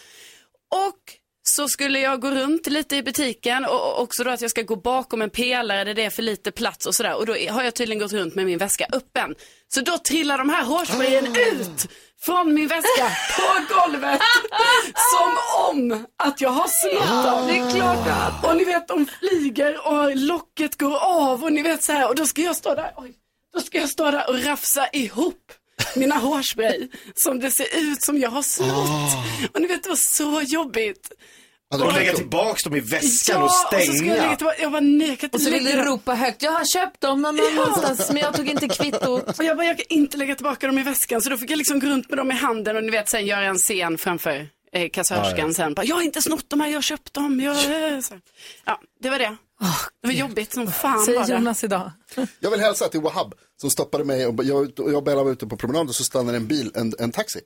Och 0.72 1.00
så 1.48 1.68
skulle 1.68 2.00
jag 2.00 2.22
gå 2.22 2.32
runt 2.32 2.68
lite 2.68 2.96
i 2.96 3.04
butiken 3.04 3.66
och 3.66 4.02
också 4.02 4.24
då 4.24 4.30
att 4.30 4.42
jag 4.42 4.52
ska 4.52 4.62
gå 4.62 4.76
bakom 4.76 5.22
en 5.22 5.30
pelare 5.30 5.84
där 5.84 5.94
det 5.94 6.04
är 6.04 6.10
för 6.10 6.24
lite 6.24 6.52
plats 6.52 6.86
och 6.86 6.96
sådär. 6.96 7.16
Och 7.16 7.26
då 7.26 7.34
har 7.50 7.64
jag 7.64 7.74
tydligen 7.76 8.00
gått 8.00 8.14
runt 8.14 8.36
med 8.36 8.46
min 8.46 8.58
väska 8.58 8.86
öppen. 8.94 9.36
Så 9.68 9.82
då 9.82 9.98
trillar 9.98 10.38
de 10.38 10.50
här 10.50 10.66
hårsprayen 10.66 11.26
ut 11.26 11.88
från 12.22 12.54
min 12.54 12.68
väska 12.68 13.12
på 13.38 13.76
golvet. 13.76 14.22
Som 15.14 15.38
om 15.70 16.06
att 16.18 16.42
jag 16.42 16.50
har 16.50 16.68
snott 16.68 17.26
dem. 17.26 17.48
Det 17.48 17.58
är 17.58 17.76
klart 17.76 18.08
att. 18.08 18.50
Och 18.50 18.58
ni 18.58 18.64
vet 18.64 18.88
de 18.88 19.06
flyger 19.06 19.88
och 19.88 20.16
locket 20.16 20.78
går 20.78 20.98
av 20.98 21.44
och 21.44 21.54
ni 21.54 21.62
vet 21.62 21.84
så 21.84 21.92
här. 21.92 22.10
Och 22.10 22.16
då 22.16 22.26
ska 22.26 22.42
jag 22.42 22.56
stå 22.56 22.76
där. 22.76 22.94
Oj. 22.98 23.14
Då 23.54 23.60
ska 23.60 23.78
jag 23.78 23.90
stå 23.90 24.12
där 24.12 24.30
och 24.30 24.44
rafsa 24.44 24.88
ihop 24.94 25.52
mina 25.96 26.16
hårspray 26.16 26.90
som 27.16 27.40
det 27.40 27.52
ser 27.52 27.68
ut 27.78 28.04
som 28.04 28.18
jag 28.18 28.30
har 28.30 28.42
snott. 28.42 29.18
Och 29.54 29.62
ni 29.62 29.68
vet 29.68 29.84
det 29.84 29.90
var 29.90 29.96
så 29.96 30.42
jobbigt. 30.42 31.12
Hade 31.72 31.84
Och 31.84 31.94
du 31.94 32.00
lägga 32.00 32.14
tillbaks 32.14 32.64
dem 32.64 32.76
i 32.76 32.80
väskan 32.80 33.36
ja, 33.36 33.40
och 33.40 33.46
och 33.46 33.52
så 33.52 33.76
jag 33.76 33.96
stänga. 33.96 34.14
lägga 34.14 34.36
tillbaka. 34.36 34.62
Jag 34.62 34.70
var 34.70 34.82
nekad 34.82 35.36
Och 35.36 35.42
så 35.42 35.50
vill 35.50 35.64
du 35.66 35.72
ropa 35.72 36.16
högt, 36.16 36.42
jag 36.44 36.52
har 36.52 36.66
köpt 36.66 37.02
dem 37.02 37.22
någon 37.22 37.40
annanstans 37.40 38.08
men 38.12 38.18
jag 38.18 38.36
tog 38.36 38.50
inte 38.50 38.68
kvittot. 38.68 39.40
Och 39.40 39.44
jag 39.46 39.58
bara, 39.58 39.66
jag 39.68 39.78
kan 39.78 39.86
inte 39.90 40.18
lägga 40.18 40.36
tillbaka 40.36 40.68
dem 40.68 40.78
i 40.78 40.84
väskan. 40.84 41.22
Så 41.22 41.30
då 41.30 41.38
fick 41.38 41.52
jag 41.52 41.58
liksom 41.58 41.80
gå 41.80 41.88
runt 41.88 42.10
med 42.10 42.18
dem 42.18 42.32
i 42.32 42.36
handen 42.36 42.76
och 42.78 42.84
ni 42.84 42.92
vet 42.92 43.10
sen 43.10 43.26
göra 43.26 43.46
en 43.46 43.58
scen 43.58 43.98
framför 43.98 44.50
eh, 44.74 44.90
kassörskan 44.90 45.54
sen. 45.54 45.74
Bara, 45.74 45.86
jag 45.86 45.96
har 45.96 46.02
inte 46.04 46.22
snott 46.22 46.50
dem 46.50 46.60
här, 46.62 46.68
jag 46.68 46.78
har 46.78 46.82
köpt 46.82 47.14
dem. 47.14 47.40
Jag... 47.40 47.94
eh, 47.94 48.00
så. 48.00 48.14
Ja, 48.66 48.82
det 49.00 49.10
var 49.10 49.20
det. 49.20 49.38
det 50.02 50.08
var 50.08 50.14
jobbigt 50.14 50.54
som 50.54 50.72
fan 50.72 50.98
var 50.98 51.06
Säger 51.06 51.26
det. 51.28 51.34
Jonas 51.34 51.64
idag. 51.64 51.92
Jag 52.40 52.52
vill 52.52 52.60
hälsa 52.60 52.88
till 52.90 53.02
Wahab 53.02 53.34
som 53.62 53.70
stoppade 53.70 54.04
mig 54.04 54.28
och 54.28 54.44
jag, 54.44 54.80
och 54.80 54.90
jag 54.92 54.96
och 54.96 55.04
Bella 55.04 55.24
var 55.24 55.32
ute 55.32 55.48
på 55.48 55.58
promenad 55.58 55.88
och 55.90 55.96
så 55.96 56.04
stannade 56.04 56.38
en 56.38 56.48
bil, 56.48 56.72
en, 56.76 56.94
en 57.00 57.12
taxi. 57.12 57.40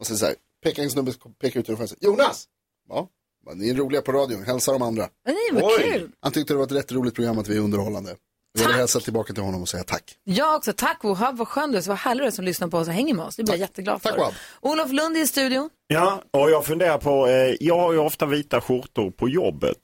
Och 0.00 0.06
så, 0.06 0.16
så 0.16 0.24
här, 0.26 0.34
pekar 0.64 0.82
en 0.82 0.90
snubbe, 0.90 1.12
pekar 1.40 1.60
ut 1.60 1.70
ur 1.70 1.76
fönstret. 1.76 2.02
Jonas! 2.02 2.44
Ja, 2.88 2.94
men 2.94 3.06
ni 3.54 3.70
är 3.70 3.74
roliga 3.74 4.02
på 4.02 4.12
radion, 4.12 4.42
hälsa 4.42 4.72
de 4.72 4.82
andra. 4.82 5.08
Nej, 5.26 5.62
vad 5.62 5.80
kul. 5.80 6.10
Han 6.20 6.32
tyckte 6.32 6.52
det 6.52 6.56
var 6.56 6.64
ett 6.64 6.72
rätt 6.72 6.92
roligt 6.92 7.14
program 7.14 7.38
att 7.38 7.48
vi 7.48 7.56
är 7.56 7.60
underhållande. 7.60 8.16
Jag 8.58 8.66
vill 8.66 8.76
hälsa 8.76 9.00
tillbaka 9.00 9.32
till 9.32 9.42
honom 9.42 9.62
och 9.62 9.68
säga 9.68 9.84
tack. 9.84 10.14
Jag 10.24 10.56
också. 10.56 10.72
Tack 10.72 11.04
Wahab, 11.04 11.36
vad 11.36 11.48
skön 11.48 11.72
du 11.72 11.78
är. 11.78 11.82
Så 11.82 11.90
vad 11.90 11.98
härlig 11.98 12.22
du 12.22 12.26
är 12.26 12.30
som 12.30 12.44
lyssnar 12.44 12.68
på 12.68 12.78
oss 12.78 12.88
och 12.88 12.94
hänger 12.94 13.14
med 13.14 13.24
oss. 13.24 13.36
Det 13.36 13.42
blir 13.42 13.54
jag 13.54 13.60
jätteglad 13.60 14.02
för. 14.02 14.08
Tack, 14.08 14.18
Wahab. 14.18 14.34
Olof 14.60 14.92
Lund 14.92 15.16
är 15.16 15.20
i 15.20 15.26
studion. 15.26 15.70
Ja, 15.86 16.22
och 16.30 16.50
jag 16.50 16.64
funderar 16.64 16.98
på, 16.98 17.26
eh, 17.26 17.56
jag 17.60 17.78
har 17.78 17.92
ju 17.92 17.98
ofta 17.98 18.26
vita 18.26 18.60
skjortor 18.60 19.10
på 19.10 19.28
jobbet 19.28 19.76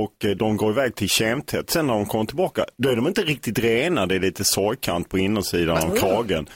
och 0.00 0.24
eh, 0.24 0.36
de 0.36 0.56
går 0.56 0.70
iväg 0.70 0.94
till 0.94 1.08
kemtvätt. 1.08 1.70
Sen 1.70 1.86
när 1.86 1.94
de 1.94 2.06
kommer 2.06 2.24
tillbaka, 2.24 2.64
då 2.76 2.88
är 2.88 2.96
de 2.96 3.06
inte 3.06 3.22
riktigt 3.22 3.58
rena, 3.58 4.06
det 4.06 4.14
är 4.14 4.20
lite 4.20 4.44
sorgkant 4.44 5.08
på 5.08 5.18
innersidan 5.18 5.90
av 5.90 5.96
kragen. 5.96 6.48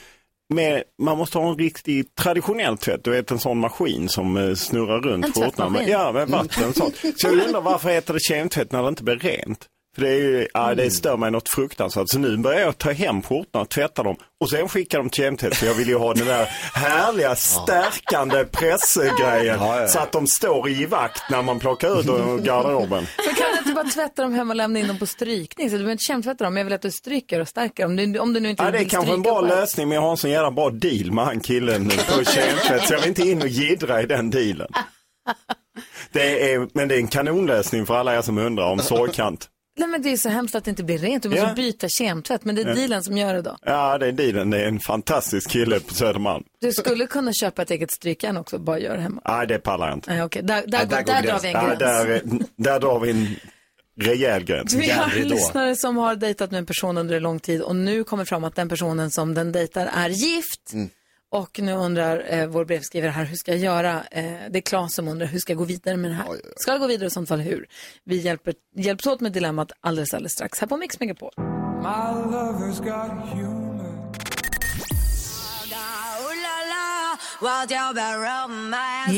Med, 0.53 0.83
man 1.01 1.17
måste 1.17 1.37
ha 1.37 1.49
en 1.49 1.57
riktig 1.57 2.15
traditionell 2.15 2.77
tvätt, 2.77 3.03
du 3.03 3.11
vet 3.11 3.31
en 3.31 3.39
sån 3.39 3.59
maskin 3.59 4.09
som 4.09 4.37
eh, 4.37 4.55
snurrar 4.55 5.01
runt 5.01 5.35
skjortan. 5.35 5.77
Ja, 5.87 6.11
med 6.11 6.27
vatten 6.27 6.69
och 6.69 6.75
sånt. 6.75 6.95
Så 6.95 7.27
jag 7.27 7.33
undrar 7.33 7.61
varför 7.61 7.89
heter 7.89 8.13
det 8.13 8.19
kemtvätt 8.19 8.71
när 8.71 8.83
det 8.83 8.89
inte 8.89 9.03
blir 9.03 9.19
rent? 9.19 9.67
Det, 9.99 10.09
är 10.09 10.15
ju, 10.15 10.47
ja, 10.53 10.75
det 10.75 10.91
stör 10.91 11.17
mig 11.17 11.31
något 11.31 11.49
fruktansvärt. 11.49 12.09
Så 12.09 12.19
nu 12.19 12.37
börjar 12.37 12.59
jag 12.59 12.77
ta 12.77 12.91
hem 12.91 13.21
skjortorna 13.21 13.61
och 13.61 13.69
tvätta 13.69 14.03
dem 14.03 14.15
och 14.41 14.49
sen 14.49 14.69
skicka 14.69 14.97
dem 14.97 15.09
till 15.09 15.23
kemtvätt. 15.23 15.55
För 15.55 15.67
jag 15.67 15.73
vill 15.73 15.87
ju 15.87 15.95
ha 15.95 16.13
den 16.13 16.27
där 16.27 16.45
härliga 16.73 17.35
stärkande 17.35 18.45
pressgrejen 18.45 19.59
så 19.87 19.99
att 19.99 20.11
de 20.11 20.27
står 20.27 20.69
i 20.69 20.85
vakt 20.85 21.21
när 21.29 21.41
man 21.41 21.59
plockar 21.59 21.99
ut 21.99 22.05
dem 22.05 22.15
ur 22.29 22.43
garderoben. 22.43 23.05
Så 23.17 23.35
kan 23.35 23.51
du 23.51 23.57
inte 23.57 23.73
bara 23.73 23.87
tvätta 23.87 24.21
dem 24.21 24.33
hemma 24.33 24.51
och 24.51 24.55
lämna 24.55 24.79
in 24.79 24.87
dem 24.87 24.99
på 24.99 25.05
strykning? 25.05 25.69
Så 25.69 25.71
du 25.71 25.77
behöver 25.77 25.91
inte 25.91 26.03
kemtvätta 26.03 26.43
dem, 26.43 26.53
men 26.53 26.61
jag 26.61 26.65
vill 26.65 26.73
att 26.73 26.81
du 26.81 26.91
stryker 26.91 27.39
och 27.39 27.47
stärker 27.47 27.83
dem. 27.83 27.91
Om 27.91 28.13
du, 28.13 28.19
om 28.19 28.33
du 28.33 28.39
nu 28.39 28.49
inte 28.49 28.63
Ja, 28.63 28.71
det 28.71 28.79
är 28.79 28.85
kanske 28.85 29.13
en 29.13 29.21
bra 29.21 29.41
lösning 29.41 29.87
men 29.87 29.95
jag 29.95 30.01
har 30.01 30.11
en 30.11 30.17
sån 30.17 30.31
jävla 30.31 30.51
bra 30.51 30.69
deal 30.69 31.11
med 31.11 31.25
han 31.25 31.39
killen 31.39 31.89
på 31.89 32.23
kemtvätt 32.23 32.87
så 32.87 32.93
jag 32.93 32.99
vill 32.99 33.09
inte 33.09 33.21
in 33.21 33.41
och 33.41 33.47
jiddra 33.47 34.01
i 34.01 34.05
den 34.05 34.29
dealen. 34.29 34.67
Det 36.11 36.53
är, 36.53 36.67
men 36.73 36.87
det 36.87 36.95
är 36.95 36.99
en 36.99 37.07
kanonlösning 37.07 37.85
för 37.85 37.95
alla 37.95 38.17
er 38.17 38.21
som 38.21 38.37
undrar 38.37 38.71
om 38.71 38.79
sorgkant. 38.79 39.47
Nej 39.79 39.87
men 39.87 40.01
det 40.01 40.11
är 40.11 40.17
så 40.17 40.29
hemskt 40.29 40.55
att 40.55 40.63
det 40.63 40.69
inte 40.69 40.83
blir 40.83 40.97
rent. 40.97 41.23
Du 41.23 41.29
måste 41.29 41.43
Ja. 41.45 41.53
byta 41.53 41.89
kemtvätt, 41.89 42.45
men 42.45 42.55
det 42.55 42.61
är 42.61 42.75
dealen 42.75 43.03
som 43.03 43.17
gör 43.17 43.33
det 43.33 43.41
då. 43.41 43.57
Ja, 43.61 43.97
det 43.97 44.07
är 44.07 44.11
dealen. 44.11 44.49
Det 44.49 44.61
är 44.63 44.67
en 44.67 44.79
fantastisk 44.79 45.49
kille 45.49 45.79
på 45.79 45.93
Södermalm. 45.93 46.43
Du 46.61 46.71
skulle 46.71 47.07
kunna 47.07 47.33
köpa 47.33 47.61
ett 47.61 47.71
eget 47.71 47.91
strykjärn 47.91 48.37
också 48.37 48.55
och 48.55 48.61
bara 48.61 48.79
göra 48.79 48.95
det 48.95 49.01
hemma. 49.01 49.21
Nej, 49.27 49.47
det 49.47 49.59
pallar 49.59 49.87
jag 49.87 49.97
inte. 49.97 50.13
Nej, 50.13 50.23
okej. 50.23 50.41
Där, 50.43 50.63
där, 50.67 50.85
där 50.85 51.03
drar 51.03 51.39
vi 51.41 51.47
en 51.47 51.53
Ja, 51.53 51.67
gräns. 51.67 51.79
där, 51.79 52.21
där 52.55 52.79
drar 52.79 52.99
vi 52.99 53.11
en 53.11 53.27
rejäl 54.01 54.43
gräns. 54.43 54.73
Vi 54.73 54.89
har 54.89 55.17
en 55.17 55.27
lyssnare 55.27 55.75
som 55.75 55.97
har 55.97 56.15
dejtat 56.15 56.51
med 56.51 56.57
en 56.57 56.65
person 56.65 56.97
under 56.97 57.15
en 57.15 57.23
lång 57.23 57.39
tid 57.39 57.61
och 57.61 57.75
nu 57.75 58.03
kommer 58.03 58.25
fram 58.25 58.43
att 58.43 58.55
den 58.55 58.69
personen 58.69 59.11
som 59.11 59.33
den 59.33 59.51
dejtar 59.51 59.89
är 59.97 60.09
gift. 60.09 60.71
Och 61.31 61.59
nu 61.59 61.73
undrar 61.73 62.25
eh, 62.33 62.47
vår 62.47 62.65
brevskrivare 62.65 63.11
här, 63.11 63.25
hur 63.25 63.35
ska 63.35 63.51
jag 63.51 63.59
göra? 63.59 64.03
Eh, 64.11 64.23
det 64.49 64.59
är 64.59 64.61
Claes 64.61 64.93
som 64.93 65.07
undrar, 65.07 65.27
hur 65.27 65.39
ska 65.39 65.53
jag 65.53 65.57
gå 65.57 65.63
vidare 65.65 65.97
med 65.97 66.11
det 66.11 66.15
här? 66.15 66.25
Ska 66.55 66.71
jag 66.71 66.79
gå 66.79 66.87
vidare 66.87 67.07
i 67.07 67.09
sånt 67.09 67.29
fall 67.29 67.39
hur? 67.39 67.67
Vi 68.03 68.17
hjälper, 68.17 68.53
hjälps 68.75 69.07
åt 69.07 69.21
med 69.21 69.31
dilemmat 69.31 69.71
alldeles, 69.81 70.13
alldeles 70.13 70.33
strax 70.33 70.59
här 70.59 70.67
på 70.67 70.77
Mix 70.77 70.99
Megapol. 70.99 71.31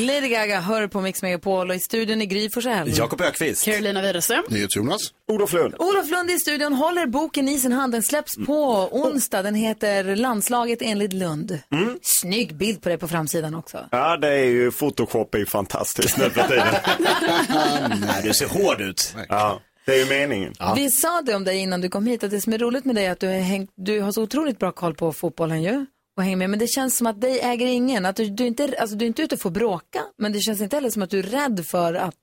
Lady 0.06 0.28
Gaga 0.28 0.60
hör 0.60 0.86
på 0.86 1.00
Mix 1.00 1.22
Megapol 1.22 1.70
och 1.70 1.76
i 1.76 1.78
studion 1.78 2.22
i 2.22 2.26
Gry 2.26 2.50
Forssell. 2.50 2.98
Jakob 2.98 3.20
Ökvist. 3.20 3.64
Carolina 3.64 4.02
Widerström. 4.02 4.44
NyhetsJonas. 4.48 5.00
Olof 5.28 5.52
Lund. 5.52 5.74
Olof 5.78 6.10
Lund 6.10 6.30
i 6.30 6.38
studion 6.38 6.72
håller 6.72 7.06
boken 7.06 7.48
i 7.48 7.58
sin 7.58 7.72
hand. 7.72 7.92
Den 7.92 8.02
släpps 8.02 8.36
på 8.46 8.88
onsdag. 8.92 9.42
Den 9.42 9.54
heter 9.54 10.16
Landslaget 10.16 10.78
enligt 10.82 11.12
Lund. 11.12 11.58
Snygg 12.02 12.54
bild 12.56 12.82
på 12.82 12.88
det 12.88 12.98
på 12.98 13.08
framsidan 13.08 13.54
också. 13.54 13.88
Ja, 13.90 14.16
det 14.16 14.28
är 14.28 14.44
ju 14.44 14.70
Photoshop 14.70 15.34
är 15.34 15.38
ju 15.38 15.46
fantastiskt 15.46 16.18
nu 16.18 16.30
för 16.30 16.48
tiden. 16.48 16.66
Nej, 18.06 18.22
du 18.22 18.34
ser 18.34 18.46
hård 18.48 18.80
ut. 18.80 19.14
Ja, 19.28 19.60
det 19.86 19.92
är 19.92 19.98
ju 19.98 20.06
meningen. 20.06 20.54
Vi 20.76 20.90
sa 20.90 21.22
det 21.22 21.34
om 21.34 21.44
dig 21.44 21.58
innan 21.58 21.80
du 21.80 21.88
kom 21.88 22.06
hit, 22.06 22.24
att 22.24 22.30
det 22.30 22.40
som 22.40 22.52
är 22.52 22.58
roligt 22.58 22.84
med 22.84 22.94
dig 22.94 23.06
är 23.06 23.12
att 23.12 23.20
du, 23.20 23.26
hängt, 23.28 23.70
du 23.76 24.00
har 24.00 24.12
så 24.12 24.22
otroligt 24.22 24.58
bra 24.58 24.72
koll 24.72 24.94
på 24.94 25.12
fotbollen 25.12 25.62
ju. 25.62 25.86
Och 26.16 26.22
hänger 26.22 26.36
med. 26.36 26.50
Men 26.50 26.58
det 26.58 26.66
känns 26.66 26.96
som 26.96 27.06
att 27.06 27.20
dig 27.20 27.40
äger 27.40 27.66
ingen. 27.66 28.06
Att 28.06 28.16
du, 28.16 28.24
du, 28.26 28.42
är 28.44 28.48
inte, 28.48 28.74
alltså, 28.78 28.96
du 28.96 29.04
är 29.04 29.06
inte 29.06 29.22
ute 29.22 29.36
för 29.36 29.48
att 29.48 29.52
bråka, 29.54 30.00
men 30.18 30.32
det 30.32 30.40
känns 30.40 30.60
inte 30.60 30.76
heller 30.76 30.90
som 30.90 31.02
att 31.02 31.10
du 31.10 31.18
är 31.18 31.22
rädd 31.22 31.64
för 31.66 31.94
att 31.94 32.14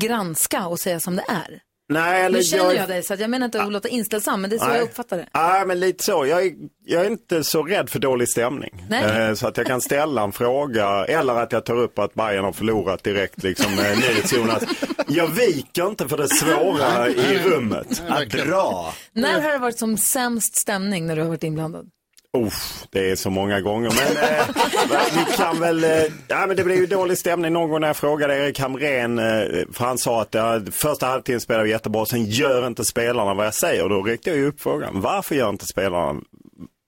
granska 0.00 0.66
och 0.66 0.80
säga 0.80 1.00
som 1.00 1.16
det 1.16 1.24
är. 1.28 1.60
Nej, 1.90 2.22
eller 2.22 2.38
Nu 2.38 2.44
känner 2.44 2.72
jag 2.74 2.88
dig, 2.88 3.02
så 3.02 3.14
att 3.14 3.20
jag 3.20 3.30
menar 3.30 3.44
inte 3.46 3.62
att 3.62 3.72
låta 3.72 3.88
inställsam, 3.88 4.40
men 4.40 4.50
det 4.50 4.56
är 4.56 4.58
så 4.60 4.66
Nej. 4.66 4.76
jag 4.76 4.84
uppfattar 4.84 5.16
det. 5.16 5.26
Ja, 5.32 5.64
men 5.66 5.80
lite 5.80 6.04
så. 6.04 6.26
Jag 6.26 6.46
är, 6.46 6.52
jag 6.84 7.04
är 7.06 7.10
inte 7.10 7.44
så 7.44 7.62
rädd 7.62 7.90
för 7.90 7.98
dålig 7.98 8.28
stämning. 8.28 8.86
Nej. 8.90 9.28
Eh, 9.28 9.34
Så 9.34 9.46
att 9.46 9.56
jag 9.56 9.66
kan 9.66 9.80
ställa 9.80 10.22
en 10.22 10.32
fråga 10.32 11.04
eller 11.04 11.34
att 11.34 11.52
jag 11.52 11.64
tar 11.64 11.76
upp 11.76 11.98
att 11.98 12.14
Bayern 12.14 12.44
har 12.44 12.52
förlorat 12.52 13.04
direkt, 13.04 13.42
liksom 13.42 13.72
eh, 13.72 13.96
NyhetsJonas. 13.98 14.62
Jag 15.06 15.26
viker 15.26 15.86
inte 15.86 16.08
för 16.08 16.16
det 16.16 16.28
svåra 16.28 17.08
i 17.08 17.38
rummet. 17.38 18.02
Ja, 18.08 18.44
bra. 18.44 18.94
När 19.12 19.40
har 19.40 19.50
det 19.52 19.58
varit 19.58 19.78
som 19.78 19.96
sämst 19.96 20.56
stämning 20.56 21.06
när 21.06 21.16
du 21.16 21.22
har 21.22 21.28
varit 21.28 21.44
inblandad? 21.44 21.86
Uff, 22.36 22.84
det 22.90 23.10
är 23.10 23.16
så 23.16 23.30
många 23.30 23.60
gånger. 23.60 23.90
Men 23.90 24.30
eh, 24.30 24.46
vi 25.14 25.36
kan 25.36 25.60
väl... 25.60 25.84
Eh, 25.84 25.90
ja, 26.28 26.46
men 26.46 26.56
det 26.56 26.64
blev 26.64 26.78
ju 26.78 26.86
dålig 26.86 27.18
stämning 27.18 27.52
någon 27.52 27.70
gång 27.70 27.80
när 27.80 27.86
jag 27.86 27.96
frågade 27.96 28.36
Erik 28.36 28.58
Hamrén. 28.58 29.18
Eh, 29.18 29.24
för 29.72 29.84
han 29.84 29.98
sa 29.98 30.22
att 30.22 30.34
eh, 30.34 30.58
första 30.72 31.06
halvtimmen 31.06 31.40
spelar 31.40 31.64
vi 31.64 31.70
jättebra, 31.70 32.06
sen 32.06 32.24
gör 32.24 32.66
inte 32.66 32.84
spelarna 32.84 33.34
vad 33.34 33.46
jag 33.46 33.54
säger. 33.54 33.88
Då 33.88 34.02
räckte 34.02 34.30
jag 34.30 34.38
ju 34.38 34.46
upp 34.46 34.60
frågan. 34.60 35.00
Varför 35.00 35.34
gör 35.34 35.48
inte 35.48 35.66
spelarna 35.66 36.20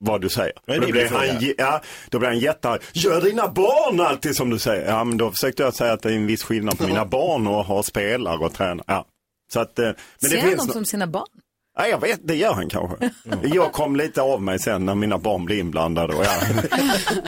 vad 0.04 0.20
du 0.20 0.28
säger? 0.28 0.52
Det 0.66 0.78
då, 0.78 0.86
rimlig 0.86 1.06
han, 1.06 1.52
ja, 1.58 1.82
då 2.10 2.18
blev 2.18 2.30
han 2.30 2.38
jättearg. 2.38 2.80
Gör 2.92 3.20
dina 3.20 3.48
barn 3.48 4.00
alltid 4.00 4.36
som 4.36 4.50
du 4.50 4.58
säger? 4.58 4.88
Ja, 4.90 5.04
men 5.04 5.16
då 5.16 5.30
försökte 5.30 5.62
jag 5.62 5.74
säga 5.74 5.92
att 5.92 6.02
det 6.02 6.10
är 6.10 6.16
en 6.16 6.26
viss 6.26 6.42
skillnad 6.42 6.78
på 6.78 6.86
mina 6.86 7.04
barn 7.04 7.46
och 7.46 7.64
ha 7.64 7.82
spelare 7.82 8.38
och 8.38 8.54
träna. 8.54 8.84
Ja. 8.86 9.06
Så 9.52 9.60
att, 9.60 9.78
eh, 9.78 9.84
men 9.84 9.94
det 10.20 10.28
Ser 10.28 10.40
han 10.40 10.48
finns 10.50 10.62
dem 10.62 10.72
som 10.72 10.84
sina 10.84 11.06
barn? 11.06 11.26
Ja, 11.78 11.86
jag 11.86 12.00
vet, 12.00 12.20
det 12.22 12.34
gör 12.34 12.52
han 12.52 12.68
kanske. 12.68 13.10
Jag 13.42 13.72
kom 13.72 13.96
lite 13.96 14.22
av 14.22 14.42
mig 14.42 14.58
sen 14.58 14.86
när 14.86 14.94
mina 14.94 15.18
barn 15.18 15.44
blev 15.44 15.58
inblandade. 15.58 16.14
Och 16.14 16.24
ja. 16.24 16.32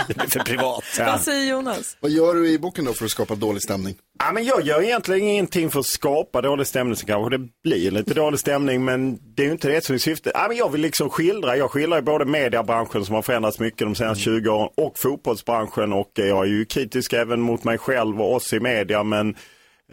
Det 0.08 0.22
är 0.22 0.28
för 0.28 0.40
privat. 0.40 0.84
Ja. 0.98 1.04
Vad 1.06 1.20
säger 1.20 1.50
Jonas? 1.50 1.96
Vad 2.00 2.10
gör 2.10 2.34
du 2.34 2.48
i 2.48 2.58
boken 2.58 2.84
då 2.84 2.92
för 2.92 3.04
att 3.04 3.10
skapa 3.10 3.34
dålig 3.34 3.62
stämning? 3.62 3.94
Ja, 4.18 4.32
men 4.32 4.44
jag 4.44 4.62
gör 4.62 4.82
egentligen 4.82 5.28
ingenting 5.28 5.70
för 5.70 5.80
att 5.80 5.86
skapa 5.86 6.42
dålig 6.42 6.66
stämning, 6.66 6.96
så 6.96 7.06
kanske 7.06 7.38
det 7.38 7.48
blir 7.62 7.90
lite 7.90 8.14
dålig 8.14 8.40
stämning, 8.40 8.84
men 8.84 9.18
det 9.34 9.42
är 9.42 9.46
ju 9.46 9.52
inte 9.52 9.68
det 9.68 9.84
som 9.84 9.94
är 9.94 9.98
syftet. 9.98 10.32
Ja, 10.34 10.44
men 10.48 10.56
jag 10.56 10.72
vill 10.72 10.80
liksom 10.80 11.10
skildra, 11.10 11.56
jag 11.56 11.70
skildrar 11.70 11.98
ju 11.98 12.02
både 12.02 12.24
mediebranschen 12.24 13.04
som 13.04 13.14
har 13.14 13.22
förändrats 13.22 13.58
mycket 13.58 13.78
de 13.78 13.94
senaste 13.94 14.24
20 14.24 14.50
åren 14.50 14.68
och 14.76 14.98
fotbollsbranschen 14.98 15.92
och 15.92 16.10
jag 16.14 16.44
är 16.44 16.50
ju 16.50 16.64
kritisk 16.64 17.12
även 17.12 17.40
mot 17.40 17.64
mig 17.64 17.78
själv 17.78 18.20
och 18.20 18.34
oss 18.34 18.52
i 18.52 18.60
media, 18.60 19.02
men 19.02 19.36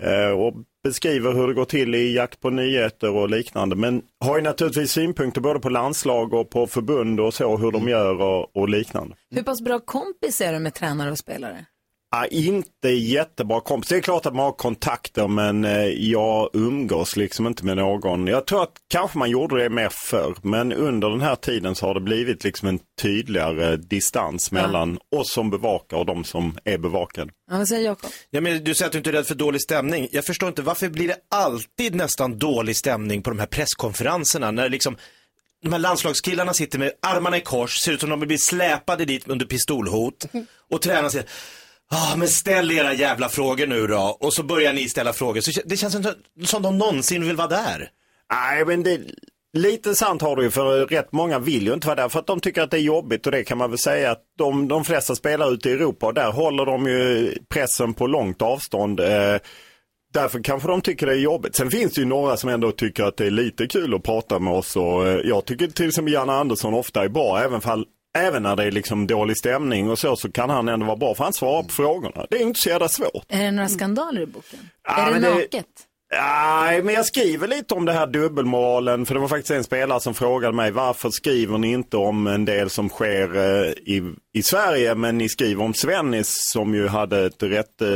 eh, 0.01 0.29
och 0.29 0.53
beskriver 0.89 1.33
hur 1.33 1.47
det 1.47 1.53
går 1.53 1.65
till 1.65 1.95
i 1.95 2.15
jakt 2.15 2.41
på 2.41 2.49
nyheter 2.49 3.09
och 3.15 3.29
liknande. 3.29 3.75
Men 3.75 4.01
har 4.19 4.35
ju 4.37 4.43
naturligtvis 4.43 4.91
synpunkter 4.91 5.41
både 5.41 5.59
på 5.59 5.69
landslag 5.69 6.33
och 6.33 6.49
på 6.49 6.67
förbund 6.67 7.19
och 7.19 7.33
så, 7.33 7.57
hur 7.57 7.71
de 7.71 7.87
gör 7.87 8.21
och, 8.21 8.57
och 8.57 8.69
liknande. 8.69 9.15
Hur 9.31 9.43
pass 9.43 9.61
bra 9.61 9.79
kompis 9.79 10.41
är 10.41 10.53
du 10.53 10.59
med 10.59 10.73
tränare 10.73 11.11
och 11.11 11.17
spelare? 11.17 11.65
Ja, 12.11 12.25
inte 12.25 12.89
jättebra 12.89 13.61
kompis. 13.61 13.89
Det 13.89 13.97
är 13.97 14.01
klart 14.01 14.25
att 14.25 14.35
man 14.35 14.45
har 14.45 14.51
kontakter 14.51 15.27
men 15.27 15.65
eh, 15.65 15.85
jag 15.85 16.49
umgås 16.53 17.15
liksom 17.15 17.47
inte 17.47 17.65
med 17.65 17.77
någon. 17.77 18.27
Jag 18.27 18.47
tror 18.47 18.63
att 18.63 18.73
kanske 18.87 19.17
man 19.17 19.29
gjorde 19.29 19.63
det 19.63 19.69
mer 19.69 19.89
förr 19.89 20.35
men 20.41 20.73
under 20.73 21.09
den 21.09 21.21
här 21.21 21.35
tiden 21.35 21.75
så 21.75 21.85
har 21.85 21.93
det 21.93 22.01
blivit 22.01 22.43
liksom 22.43 22.67
en 22.67 22.79
tydligare 23.01 23.77
distans 23.77 24.51
mellan 24.51 24.99
oss 25.15 25.33
som 25.33 25.49
bevakar 25.49 25.97
och 25.97 26.05
de 26.05 26.23
som 26.23 26.57
är 26.63 26.77
bevakade. 26.77 27.31
Ja, 27.51 27.57
vad 27.57 27.67
säger 27.67 27.85
Jakob? 27.85 28.11
Ja, 28.29 28.41
men 28.41 28.63
du 28.63 28.75
säger 28.75 28.87
att 28.87 28.91
du 28.91 28.97
inte 28.97 29.09
är 29.09 29.11
rädd 29.11 29.27
för 29.27 29.35
dålig 29.35 29.61
stämning. 29.61 30.07
Jag 30.11 30.25
förstår 30.25 30.49
inte, 30.49 30.61
varför 30.61 30.89
blir 30.89 31.07
det 31.07 31.17
alltid 31.29 31.95
nästan 31.95 32.37
dålig 32.37 32.75
stämning 32.75 33.21
på 33.21 33.29
de 33.29 33.39
här 33.39 33.47
presskonferenserna? 33.47 34.51
När 34.51 34.69
liksom 34.69 34.97
de 35.63 35.71
här 35.71 35.79
landslagskillarna 35.79 36.53
sitter 36.53 36.79
med 36.79 36.91
armarna 37.01 37.37
i 37.37 37.41
kors, 37.41 37.77
ser 37.77 37.91
ut 37.91 38.01
som 38.01 38.09
de 38.09 38.19
blir 38.19 38.37
släpade 38.37 39.05
dit 39.05 39.27
under 39.27 39.45
pistolhot. 39.45 40.25
Och 40.71 40.81
tränaren 40.81 41.11
säger, 41.11 41.27
ah, 41.93 42.15
men 42.15 42.27
ställ 42.27 42.71
era 42.71 42.93
jävla 42.93 43.29
frågor 43.29 43.67
nu 43.67 43.87
då. 43.87 44.17
Och 44.19 44.33
så 44.33 44.43
börjar 44.43 44.73
ni 44.73 44.89
ställa 44.89 45.13
frågor. 45.13 45.41
Så 45.41 45.61
det 45.65 45.77
känns 45.77 45.95
inte 45.95 46.15
som 46.45 46.61
de 46.61 46.77
någonsin 46.77 47.27
vill 47.27 47.35
vara 47.35 47.47
där. 47.47 47.89
Nej 48.31 48.65
men 48.65 48.83
det, 48.83 49.01
lite 49.53 49.95
sant 49.95 50.21
har 50.21 50.35
du 50.35 50.43
ju 50.43 50.51
för 50.51 50.85
rätt 50.85 51.11
många 51.11 51.39
vill 51.39 51.67
ju 51.67 51.73
inte 51.73 51.87
vara 51.87 52.01
där 52.01 52.09
för 52.09 52.19
att 52.19 52.27
de 52.27 52.39
tycker 52.39 52.61
att 52.61 52.71
det 52.71 52.77
är 52.77 52.81
jobbigt 52.81 53.25
och 53.25 53.31
det 53.31 53.43
kan 53.43 53.57
man 53.57 53.69
väl 53.69 53.79
säga 53.79 54.11
att 54.11 54.23
de, 54.37 54.67
de 54.67 54.85
flesta 54.85 55.15
spelar 55.15 55.51
ute 55.51 55.69
i 55.69 55.73
Europa 55.73 56.05
och 56.05 56.13
där 56.13 56.31
håller 56.31 56.65
de 56.65 56.87
ju 56.87 57.33
pressen 57.49 57.93
på 57.93 58.07
långt 58.07 58.41
avstånd. 58.41 58.99
Eh, 58.99 59.37
Därför 60.13 60.43
kanske 60.43 60.67
de 60.67 60.81
tycker 60.81 61.05
det 61.05 61.11
är 61.11 61.17
jobbigt. 61.17 61.55
Sen 61.55 61.71
finns 61.71 61.93
det 61.93 62.01
ju 62.01 62.07
några 62.07 62.37
som 62.37 62.49
ändå 62.49 62.71
tycker 62.71 63.03
att 63.03 63.17
det 63.17 63.25
är 63.25 63.31
lite 63.31 63.67
kul 63.67 63.93
att 63.93 64.03
prata 64.03 64.39
med 64.39 64.53
oss 64.53 64.75
och 64.75 65.07
eh, 65.07 65.19
jag 65.23 65.45
tycker 65.45 65.67
till 65.67 65.87
exempel 65.87 66.13
Janne 66.13 66.33
Andersson 66.33 66.73
ofta 66.73 67.03
är 67.03 67.09
bra 67.09 67.39
även, 67.39 67.61
fall, 67.61 67.85
även 68.17 68.43
när 68.43 68.55
det 68.55 68.63
är 68.63 68.71
liksom 68.71 69.07
dålig 69.07 69.37
stämning 69.37 69.89
och 69.89 69.99
så 69.99 70.15
så 70.15 70.31
kan 70.31 70.49
han 70.49 70.69
ändå 70.69 70.85
vara 70.85 70.97
bra 70.97 71.15
för 71.15 71.23
han 71.23 71.33
svarar 71.33 71.63
på 71.63 71.69
frågorna. 71.69 72.25
Det 72.29 72.37
är 72.37 72.41
inte 72.41 72.59
så 72.59 72.69
jävla 72.69 72.87
svårt. 72.87 73.25
Är 73.27 73.43
det 73.43 73.51
några 73.51 73.69
skandaler 73.69 74.21
i 74.21 74.25
boken? 74.25 74.69
Ja, 74.87 75.09
är 75.09 75.13
det 75.13 75.19
naket? 75.19 75.65
Nej, 76.11 76.83
men 76.83 76.95
jag 76.95 77.05
skriver 77.05 77.47
lite 77.47 77.73
om 77.73 77.85
det 77.85 77.93
här 77.93 78.07
dubbelmoralen. 78.07 79.05
För 79.05 79.13
det 79.13 79.19
var 79.19 79.27
faktiskt 79.27 79.51
en 79.51 79.63
spelare 79.63 79.99
som 79.99 80.13
frågade 80.13 80.53
mig 80.53 80.71
varför 80.71 81.09
skriver 81.09 81.57
ni 81.57 81.71
inte 81.71 81.97
om 81.97 82.27
en 82.27 82.45
del 82.45 82.69
som 82.69 82.89
sker 82.89 83.37
eh, 83.37 83.71
i, 83.71 84.13
i 84.33 84.43
Sverige 84.43 84.95
men 84.95 85.17
ni 85.17 85.29
skriver 85.29 85.63
om 85.63 85.73
Svennis 85.73 86.33
som 86.53 86.75
ju 86.75 86.87
hade 86.87 87.25
ett 87.25 87.43
rätt, 87.43 87.81
eh, 87.81 87.87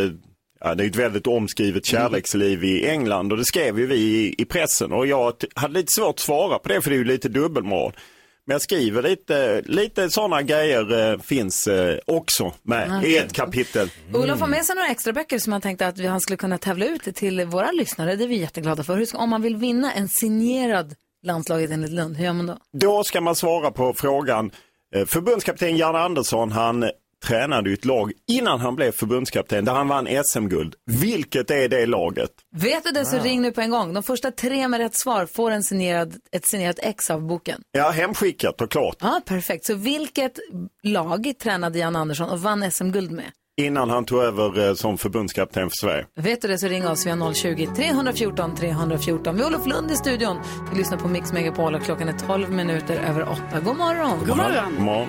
ja, 0.60 0.76
det 0.76 0.84
är 0.84 0.88
ett 0.88 0.96
väldigt 0.96 1.28
omskrivet 1.28 1.86
kärleksliv 1.86 2.64
i 2.64 2.88
England 2.90 3.32
och 3.32 3.38
det 3.38 3.46
skrev 3.46 3.80
ju 3.80 3.86
vi 3.86 3.96
i, 3.96 4.36
i 4.38 4.46
pressen 4.46 4.92
och 4.92 5.08
jag 5.08 5.34
hade 5.56 5.74
lite 5.74 5.92
svårt 5.98 6.16
att 6.16 6.20
svara 6.20 6.60
på 6.60 6.70
det 6.70 6.82
för 6.82 6.90
det 6.90 6.96
är 6.96 6.98
ju 6.98 7.04
lite 7.04 7.30
dubbelmoral. 7.30 7.94
Men 8.46 8.54
jag 8.54 8.62
skriver 8.62 9.02
lite, 9.02 9.62
lite 9.66 10.10
sådana 10.10 10.42
grejer 10.42 11.12
eh, 11.12 11.20
finns 11.20 11.68
eh, 11.68 11.98
också 12.06 12.54
med 12.64 13.04
i 13.04 13.18
ett 13.18 13.34
kapitel. 13.34 13.90
Olof 14.14 14.40
har 14.40 14.48
med 14.48 14.66
sig 14.66 14.76
några 14.76 14.88
extra 14.88 15.14
böcker 15.14 15.40
som 15.40 15.52
han 15.54 15.62
tänkte 15.62 15.88
att 15.88 16.06
han 16.06 16.22
skulle 16.22 16.38
kunna 16.38 16.58
tävla 16.58 16.86
ut 16.86 17.16
till 17.16 17.46
våra 17.46 17.72
lyssnare. 17.72 18.16
Det 18.16 18.24
är 18.24 18.28
vi 18.28 18.38
jätteglada 18.38 18.84
för. 18.84 19.06
Ska, 19.06 19.18
om 19.18 19.30
man 19.30 19.42
vill 19.42 19.56
vinna 19.56 19.94
en 19.94 20.10
signerad 20.10 20.96
landslaget 21.24 21.72
enligt 21.72 21.92
Lund, 21.92 22.18
hur 22.18 22.26
gör 22.26 22.34
man 22.34 22.46
då? 22.46 22.58
Då 22.74 23.04
ska 23.04 23.22
man 23.22 23.36
svara 23.36 23.72
på 23.72 23.94
frågan 23.94 24.52
Eh, 24.96 25.06
Förbundskapten 25.06 25.78
Janne 25.78 26.00
Andersson, 26.00 26.52
han 26.52 26.90
tränade 27.24 27.70
ju 27.70 27.74
ett 27.74 27.86
lag 27.86 28.12
innan 28.28 28.60
han 28.60 28.76
blev 28.76 28.92
förbundskapten 28.92 29.66
där 29.66 29.74
han 29.74 29.88
vann 29.88 30.08
SM-guld. 30.24 30.76
Vilket 30.86 31.52
är 31.52 31.70
det 31.70 31.86
laget? 31.86 32.32
Vet 32.56 32.84
du 32.84 32.92
det 32.92 33.06
så 33.06 33.20
ring 33.20 33.42
nu 33.42 33.52
på 33.52 33.62
en 33.62 33.70
gång. 33.70 33.94
De 33.94 34.04
första 34.04 34.32
tre 34.32 34.68
med 34.68 34.80
rätt 34.80 34.96
svar 34.96 35.26
får 35.26 35.52
en 35.52 35.64
signerad, 35.64 36.16
ett 36.32 36.46
signerat 36.46 36.80
ex 36.80 37.10
av 37.12 37.28
boken. 37.28 37.62
Ja, 37.72 37.90
hemskickat 37.90 38.62
och 38.62 38.72
klart. 38.72 38.96
Ja, 39.00 39.22
perfekt. 39.26 39.66
Så 39.66 39.74
vilket 39.74 40.40
lag 40.84 41.34
tränade 41.44 41.80
Jan 41.80 41.96
Andersson 41.96 42.30
och 42.30 42.42
vann 42.42 42.72
SM-guld 42.72 43.12
med? 43.12 43.26
Innan 43.62 43.90
han 43.90 44.06
tog 44.06 44.24
över 44.24 44.68
eh, 44.68 44.74
som 44.74 44.98
förbundskapten 44.98 45.70
för 45.70 45.76
Sverige. 45.76 46.06
Vet 46.16 46.42
du 46.42 46.48
det 46.48 46.58
så 46.58 46.68
ring 46.68 46.88
oss 46.88 47.06
via 47.06 47.16
020-314 47.16 48.56
314. 48.56 49.36
Vi 49.36 49.42
har 49.42 49.50
Olof 49.50 49.68
Lund 49.68 49.92
i 49.92 49.96
studion. 49.96 50.38
Vi 50.72 50.78
lyssnar 50.78 50.98
på 50.98 51.08
Mix 51.08 51.34
Megapol 51.34 51.76
och 51.76 51.84
klockan 51.84 52.10
är 52.10 52.14
12 52.28 52.52
minuter 52.52 52.96
över 53.10 53.30
8. 53.30 53.42
God 53.66 53.78
morgon. 53.78 54.20
God 54.20 54.38
morgon. 54.38 54.74
God 54.76 54.86
morgon. 54.86 55.08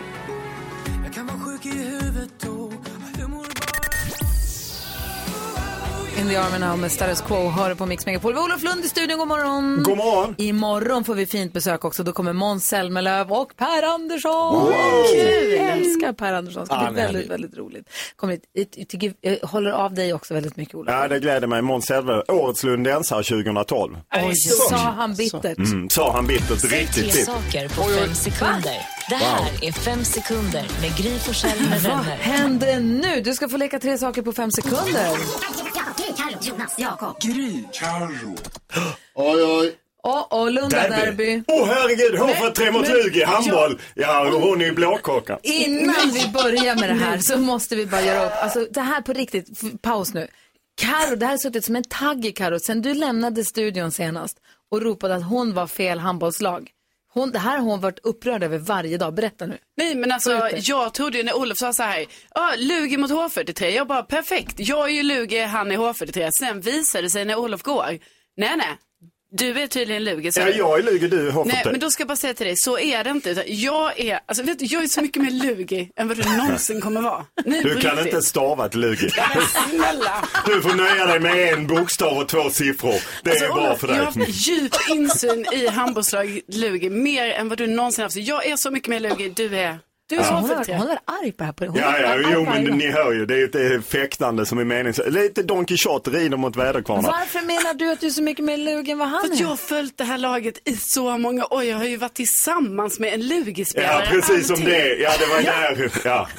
In 6.25 6.31
the 6.31 6.37
Army 6.37 6.59
Now 6.59 6.77
med 6.79 6.93
Status 6.93 7.21
Quo 7.21 7.49
hör 7.49 7.75
på 7.75 7.87
Mix 7.87 8.07
Megapol. 8.07 8.33
Vi 8.33 8.39
har 8.39 8.45
Olof 8.45 8.63
Lund 8.63 8.85
i 8.85 8.89
studion. 8.89 9.19
God 9.19 9.29
morgon. 9.29 9.83
God 9.83 9.97
morgon. 9.97 10.35
Imorgon 10.39 11.05
får 11.05 11.15
vi 11.15 11.27
fint 11.27 11.53
besök 11.53 11.85
också. 11.85 12.03
Då 12.03 12.13
kommer 12.13 12.33
Måns 12.33 12.67
Zelmerlöw 12.69 13.31
och 13.35 13.57
Per 13.57 13.83
Andersson. 13.83 14.73
Kul! 15.13 15.53
Jag 15.53 15.69
älskar 15.71 16.13
Per 16.13 16.33
Andersson. 16.33 16.61
Det 16.63 16.67
ska 16.67 16.75
Ja, 16.85 16.91
bli 16.91 17.03
väldigt, 17.03 17.31
väldigt 17.31 17.57
roligt. 17.57 17.89
Kommer, 18.17 18.33
hit- 18.55 18.75
jag, 18.77 18.89
tycker, 18.89 19.15
jag 19.21 19.39
håller 19.49 19.71
av 19.71 19.95
dig 19.95 20.13
också 20.15 20.35
väldigt 20.35 20.57
mycket, 20.57 20.75
Olof. 20.75 20.95
Ja, 20.95 21.09
det 21.09 21.21
gläder 21.21 21.47
mig. 21.47 21.63
Måns 21.63 21.85
Zelmerlöw, 21.87 22.23
årets 22.29 22.63
lundensare 22.65 23.23
2012. 23.25 23.97
Oj, 24.15 24.35
sa 24.71 24.77
han 24.77 25.15
bittert. 25.15 25.59
Mm, 25.59 25.91
sa 25.91 26.13
han 26.13 26.27
bittert. 26.27 26.61
Säg 26.61 26.71
Riktigt 26.81 26.95
tre 26.95 27.03
bittert. 27.05 27.25
saker 27.27 27.69
på 27.69 27.83
fem 27.83 28.15
sekunder. 28.15 28.79
Det 29.09 29.15
här 29.15 29.51
är 29.63 29.73
fem 29.73 30.05
sekunder 30.05 30.67
med 30.81 30.97
Gry 30.97 31.19
Forssell 31.19 31.61
med 31.71 31.81
Vad 31.83 31.93
vänner. 31.93 32.17
händer 32.17 32.81
nu? 32.81 33.21
Du 33.21 33.35
ska 33.35 33.49
få 33.49 33.57
leka 33.57 33.79
tre 33.79 33.99
saker 33.99 34.23
på 34.23 34.33
fem 34.33 34.51
sekunder. 34.51 35.09
Oj, 39.15 39.43
oj. 39.45 39.77
Och, 40.03 40.41
och 40.41 40.51
Lunda 40.53 40.89
Derby. 40.89 41.43
Åh 41.47 41.63
oh, 41.63 41.67
herregud, 41.67 42.15
HV3 42.21 42.71
mot 42.73 42.83
men- 42.89 42.97
Lugi, 42.97 43.25
handboll. 43.25 43.81
Ja, 43.95 44.35
och 44.35 44.41
hon 44.41 44.61
är 44.61 44.65
ju 44.65 44.73
blåkåkan. 44.73 45.39
Innan 45.43 46.11
vi 46.13 46.29
börjar 46.29 46.75
med 46.81 46.89
det 46.89 46.95
här 47.05 47.19
så 47.19 47.39
måste 47.39 47.77
vi 47.77 47.87
bara 47.87 48.03
göra 48.03 48.27
upp, 48.27 48.33
alltså 48.43 48.67
det 48.71 48.81
här 48.81 49.01
på 49.01 49.13
riktigt, 49.13 49.83
paus 49.83 50.15
nu. 50.15 50.29
Karo, 50.77 51.17
det 51.17 51.27
här 51.27 51.33
har 51.33 51.39
suttit 51.39 51.65
som 51.65 51.77
en 51.77 51.85
tagg 51.85 52.25
i 52.25 52.33
Karo 52.33 52.59
sen 52.59 52.83
du 52.83 52.95
lämnade 52.95 53.45
studion 53.45 53.93
senast 53.93 54.39
och 54.71 54.83
ropade 54.83 55.15
att 55.15 55.25
hon 55.25 55.55
var 55.55 55.67
fel 55.67 55.99
handbollslag. 55.99 56.71
Hon, 57.15 57.31
det 57.33 57.39
här 57.39 57.59
har 57.59 57.65
hon 57.65 57.81
varit 57.81 57.99
upprörd 57.99 58.43
över 58.43 58.59
varje 58.59 58.99
dag. 58.99 59.15
Berätta 59.15 59.47
nu. 59.47 59.59
Nej 59.77 59.95
men 59.95 60.13
alltså 60.13 60.49
jag 60.55 60.95
trodde 60.95 61.19
ju 61.19 61.25
när 61.25 61.37
Olof 61.37 61.59
sa 61.59 61.73
så 61.73 61.83
här, 61.83 62.07
ja 62.35 62.53
Lugi 62.59 62.97
mot 62.97 63.11
H43, 63.11 63.65
jag 63.67 63.87
bara 63.87 64.03
perfekt, 64.03 64.55
jag 64.57 64.89
är 64.89 64.93
ju 64.93 65.03
Lugi, 65.03 65.41
han 65.41 65.71
är 65.73 65.77
H43. 65.77 66.31
Sen 66.39 66.61
visade 66.61 67.03
det 67.03 67.11
sig 67.11 67.25
när 67.25 67.37
Olof 67.37 67.63
går, 67.63 67.99
nej 68.37 68.57
nej, 68.57 68.79
du 69.37 69.61
är 69.61 69.67
tydligen 69.67 70.05
Lugi. 70.05 70.33
Så 70.33 70.41
Ja, 70.41 70.49
jag 70.49 70.79
är 70.79 70.83
Lugi, 70.83 71.09
du 71.09 71.29
är 71.29 71.33
Nej, 71.33 71.63
HV3. 71.65 71.71
men 71.71 71.81
då 71.81 71.91
ska 71.91 72.01
jag 72.01 72.09
bara 72.09 72.17
säga 72.17 72.35
till 72.35 72.47
dig, 72.47 72.57
så 72.57 72.79
är 72.79 73.05
det 73.05 73.11
inte. 73.11 73.43
Jag 73.47 74.01
är, 74.01 74.21
alltså 74.27 74.43
vet 74.45 74.59
du, 74.59 74.65
jag 74.65 74.83
är 74.85 74.89
så 74.89 75.01
mycket 75.03 75.23
mer 75.23 75.31
Lugi 75.31 75.91
än 75.97 76.09
vad 76.09 76.17
du 76.17 76.37
någonsin 76.37 76.81
kommer 76.81 77.01
vara. 77.01 77.25
Nej, 77.45 77.63
Du 77.63 77.81
kan 77.81 77.99
inte 77.99 78.23
stava 78.23 78.69
till 78.69 78.81
Lugi. 78.81 79.11
Snälla. 79.11 80.29
Du 80.47 80.63
får 80.63 80.75
nöja 80.75 81.07
dig 81.07 81.21
med 81.21 81.53
en 81.55 81.67
bokstav 81.67 82.19
och 82.19 82.29
två 82.29 82.51
siffror. 82.51 82.95
Det 83.23 83.31
är 83.31 83.35
Alltså, 83.35 83.55
bra 83.55 83.67
Olof, 83.67 83.81
för 83.81 83.89
Jag 83.89 83.97
dig. 83.97 84.05
har 84.05 84.13
haft 84.27 84.47
djup 84.49 84.73
insyn 84.91 85.47
i 85.53 85.67
handbollslag 85.67 86.41
Lugi, 86.49 86.91
mer 86.91 87.31
än 87.31 87.49
vad 87.49 87.59
du 87.59 87.67
någonsin 87.67 88.03
haft. 88.03 88.17
Jag 88.17 88.47
är 88.47 88.57
så 88.57 88.71
mycket 88.71 88.89
mer 88.89 89.01
Lugi, 89.01 89.29
du 89.37 89.57
är, 89.57 89.79
du 90.09 90.15
är 90.15 90.19
Alltså, 90.19 90.33
så 90.35 90.41
hon, 90.41 90.49
varit, 90.49 90.67
hon 90.69 90.77
har 90.77 90.85
H43. 90.85 90.89
varit 90.89 91.23
arg 91.23 91.33
på 91.33 91.39
det 91.39 91.45
här. 91.45 91.53
På, 91.53 91.65
hon 91.67 91.77
Ja, 91.77 91.99
ja, 92.01 92.31
jo 92.33 92.45
men 92.45 92.65
ni 92.65 92.87
hör 92.91 93.13
ju, 93.13 93.27
det 93.27 93.35
är 93.55 93.79
ett 93.79 93.87
fäktande 93.87 94.47
som 94.47 94.59
är 94.59 94.65
meningslöst. 94.65 95.11
Lite 95.11 95.43
Don 95.43 95.65
Quijote 95.65 96.11
rider 96.11 96.37
mot 96.37 96.57
väderkvarnar. 96.57 97.11
Varför 97.11 97.41
menar 97.47 97.75
du 97.75 97.93
att 97.93 98.01
du 98.01 98.07
är 98.07 98.11
så 98.11 98.23
mycket 98.23 98.45
mer 98.45 98.57
lug 98.57 98.89
än 98.89 98.99
vad 98.99 99.09
han 99.09 99.21
För 99.29 99.35
är? 99.37 99.41
jag 99.41 99.49
har 99.49 99.57
följt 99.57 99.99
det 99.99 100.05
här 100.05 100.19
laget 100.19 100.69
i 100.69 100.77
så 100.77 101.19
många 101.19 101.45
år. 101.47 101.65
Jag 101.65 101.77
har 101.77 101.85
ju 101.85 101.97
varit 101.97 102.15
tillsammans 102.15 102.99
med 103.01 103.15
en 103.15 103.21
Ja, 103.21 103.27
Lugi-spelare. 103.37 104.07
precis 104.11 104.47
som 104.47 104.65
det. 104.65 104.95
Ja, 104.95 105.11
det 105.19 105.27
var 105.27 105.43
där. 105.43 105.91
Ja. 106.05 106.29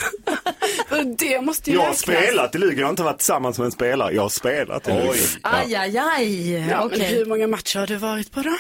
Det 1.18 1.42
måste 1.42 1.70
ju 1.70 1.76
Jag 1.76 1.82
har 1.84 1.88
räknas. 1.90 2.02
spelat 2.26 2.56
i 2.56 2.58
Lugi, 2.58 2.80
jag 2.80 2.86
har 2.86 2.90
inte 2.90 3.04
varit 3.04 3.18
tillsammans 3.18 3.58
med 3.58 3.66
en 3.66 3.72
spelare. 3.72 4.14
Jag 4.16 4.22
har 4.22 4.30
spelat 4.30 4.88
i 4.88 4.92
Lugi. 4.92 5.20
Aj, 5.42 5.76
aj, 5.76 5.98
aj. 5.98 6.52
Ja, 6.70 6.84
Okej. 6.86 6.98
men 7.00 7.08
hur 7.08 7.26
många 7.26 7.48
matcher 7.48 7.80
har 7.80 7.88
du 7.88 7.96
varit 7.96 8.32
på 8.32 8.42
då? 8.42 8.58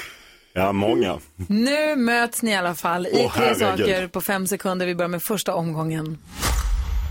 Ja, 0.57 0.71
många. 0.71 1.19
Nu 1.47 1.95
möts 1.95 2.41
ni 2.41 2.51
i 2.51 2.55
alla 2.55 2.75
fall 2.75 3.07
i 3.07 3.09
Åh, 3.13 3.33
tre 3.35 3.45
herregud. 3.45 3.59
saker 3.79 4.07
på 4.07 4.21
fem 4.21 4.47
sekunder. 4.47 4.85
Vi 4.85 4.95
börjar 4.95 5.09
med 5.09 5.23
första 5.23 5.53
omgången. 5.55 6.17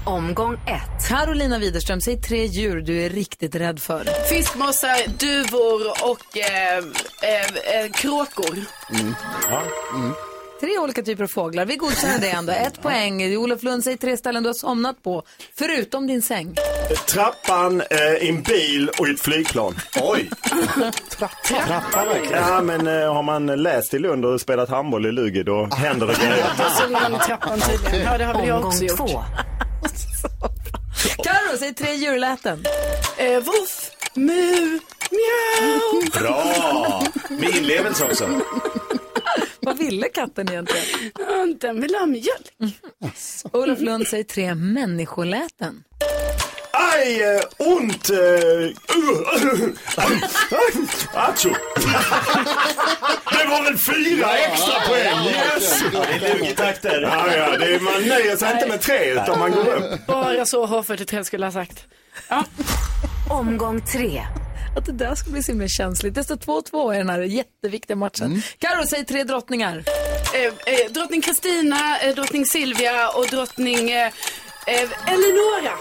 Omgång 0.06 0.54
ett. 0.54 1.08
Carolina 1.08 1.58
Widerström, 1.58 2.00
säg 2.00 2.20
tre 2.20 2.46
djur 2.46 2.80
du 2.80 3.02
är 3.02 3.08
riktigt 3.10 3.54
rädd 3.54 3.80
för. 3.80 4.04
Fiskmåsar, 4.28 5.18
duvor 5.18 6.10
och 6.10 6.38
eh, 6.38 6.78
eh, 6.78 7.84
eh, 7.84 7.90
kråkor. 7.92 8.58
Tre 10.64 10.78
olika 10.78 11.02
typer 11.02 11.24
av 11.24 11.28
fåglar. 11.28 11.64
Vi 11.64 11.76
godkänner 11.76 12.18
det 12.18 12.30
ändå. 12.30 12.52
Ett 12.52 12.82
poäng. 12.82 13.36
Olof 13.36 13.62
Lund, 13.62 13.84
säg 13.84 13.96
tre 13.96 14.16
ställen 14.16 14.42
du 14.42 14.48
har 14.48 14.54
somnat 14.54 15.02
på, 15.02 15.22
förutom 15.58 16.06
din 16.06 16.22
säng. 16.22 16.54
Trappan, 17.08 17.80
eh, 17.80 18.28
en 18.28 18.42
bil 18.42 18.90
och 18.98 19.08
ett 19.08 19.20
flygplan. 19.20 19.74
Oj, 20.02 20.30
Ja, 22.32 22.60
men 22.62 22.86
eh, 22.86 23.14
har 23.14 23.22
man 23.22 23.46
läst 23.46 23.94
i 23.94 23.98
Lund 23.98 24.24
och 24.24 24.40
spelat 24.40 24.68
handboll 24.68 25.06
i 25.06 25.12
Lugi 25.12 25.42
då 25.42 25.66
händer 25.66 26.06
det 26.06 26.14
grejer. 26.14 26.46
Då 26.58 26.64
såg 26.80 26.90
man 26.90 27.14
i 27.14 27.18
trappan 27.18 27.60
tydligen. 27.60 28.06
Ja, 28.06 28.18
det 28.18 28.24
har 28.24 28.34
väl 28.34 28.48
jag 28.48 28.56
Omgång 28.56 28.68
också 28.72 28.84
gjort. 28.84 28.96
två. 28.96 29.24
Karo, 31.24 31.58
säg 31.58 31.74
tre 31.74 31.92
djurläten. 31.94 32.64
Eh, 33.16 33.38
voff, 33.40 33.90
mu, 34.14 34.78
mjau. 35.10 36.20
bra! 36.20 37.02
Med 37.30 37.56
inlevelse 37.56 38.04
också. 38.04 38.28
Vad 39.64 39.78
ville 39.78 40.08
katten 40.08 40.48
egentligen? 40.48 40.84
Ja, 41.18 41.46
Den 41.60 41.80
vill 41.80 41.94
ha 41.94 42.06
mjölk. 42.06 42.74
Olof 43.52 43.80
Lund, 43.80 44.06
säg 44.06 44.24
tre 44.24 44.54
människoläten. 44.54 45.84
Aj, 46.72 47.22
eh, 47.22 47.40
ont! 47.58 48.10
Eh, 48.10 48.16
uh, 48.16 48.70
uh, 49.46 49.68
Acho! 51.12 51.48
Det 53.30 53.46
var 53.48 53.64
väl 53.64 53.78
fyra 53.78 54.36
extra 54.36 54.80
poäng? 54.88 55.26
Yes! 55.26 55.82
Det 55.92 56.26
är 56.26 56.34
Lugi-takter. 56.34 57.00
Ja, 57.02 57.36
ja, 57.36 57.58
det 57.58 57.74
är, 57.74 57.80
man 57.80 58.08
nöjer 58.08 58.36
sig 58.36 58.52
inte 58.52 58.68
med 58.68 58.80
tre 58.80 59.12
utan 59.12 59.38
man 59.38 59.50
går 59.52 59.74
upp. 59.74 60.06
Bara 60.06 60.46
så 60.46 60.66
H43 60.66 61.22
skulle 61.22 61.46
ha 61.46 61.52
sagt. 61.52 61.86
Omgång 63.30 63.80
tre. 63.80 64.22
Att 64.76 64.86
det 64.86 64.92
där 64.92 65.14
ska 65.14 65.30
bli 65.30 65.42
så 65.42 65.52
himla 65.52 65.68
känsligt. 65.68 66.14
Det 66.14 66.24
står 66.24 66.36
2-2 66.36 66.94
i 66.94 66.98
den 66.98 67.08
här 67.08 67.20
jätteviktiga 67.20 67.96
matchen. 67.96 68.42
Karo, 68.58 68.86
säg 68.86 69.04
tre 69.04 69.24
drottningar. 69.24 69.84
Eh, 70.34 70.74
eh, 70.74 70.92
drottning 70.92 71.20
Kristina, 71.22 71.98
eh, 72.00 72.14
drottning 72.14 72.46
Silvia 72.46 73.08
och 73.08 73.26
drottning 73.26 73.90
eh, 73.90 74.06
eh, 74.66 75.12
Eleonora. 75.12 75.76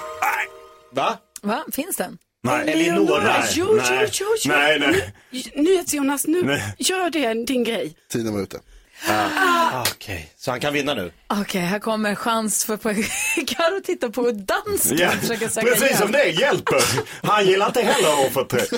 Va? 0.92 1.18
Va? 1.42 1.64
Finns 1.72 1.96
den? 1.98 2.18
Nej, 2.44 2.72
Eleonora. 2.72 3.36
Jo, 3.54 3.66
jo, 3.70 3.76
nej, 3.76 4.10
jo, 4.12 4.26
jo. 4.46 4.52
nej, 4.52 4.80
nej. 4.80 5.14
NyhetsJonas, 5.56 6.28
nu 6.28 6.44
Nej. 6.44 6.76
gör 6.78 7.10
det 7.10 7.34
din 7.34 7.64
grej. 7.64 7.96
Tiden 8.10 8.34
var 8.34 8.42
ute. 8.42 8.60
Ah, 9.08 9.82
Okej, 9.82 10.34
så 10.38 10.52
han 10.52 10.60
kan 10.60 10.74
vinna 10.74 10.94
nu? 10.94 11.12
Okej, 11.28 11.62
här 11.62 11.80
kommer 11.80 12.10
en 12.10 12.16
chans 12.16 12.66
för 12.66 12.78
poäng. 12.78 13.04
Karo 13.48 13.82
tittar 13.84 14.10
på 14.10 14.32
dansken 14.32 15.08
och 15.08 15.14
försöker 15.14 15.48
söka 15.50 15.68
precis 15.68 15.84
hjälp. 15.90 15.98
som 15.98 16.12
det 16.12 16.26
hjälper. 16.26 16.82
Han 17.28 17.46
gillar 17.46 17.68
inte 17.68 17.82
heller 17.82 18.26
att 18.28 18.34
få 18.34 18.44
tre. 18.44 18.62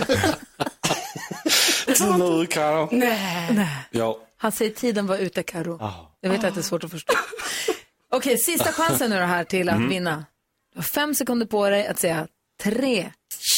Nu, 2.18 2.46
Karo. 2.46 2.90
Nej. 2.92 3.70
Han 4.38 4.52
säger 4.52 4.72
tiden 4.72 5.08
var 5.08 5.18
ute, 5.18 5.44
Karo. 5.44 5.80
Jag 6.22 6.30
vet 6.30 6.44
att 6.44 6.54
det 6.56 6.62
är 6.62 6.64
svårt 6.64 6.84
att 6.84 6.92
förstå. 6.92 7.14
Okej, 8.12 8.38
sista 8.38 8.72
chansen 8.72 9.10
nu 9.10 9.16
här 9.20 9.44
till 9.44 9.70
att 9.70 9.82
vinna. 9.82 10.26
Du 10.74 10.80
har 10.80 10.84
fem 10.84 11.16
sekunder 11.16 11.46
på 11.46 11.70
dig 11.70 11.88
att 11.88 12.00
säga 12.00 12.28
tre 12.64 13.12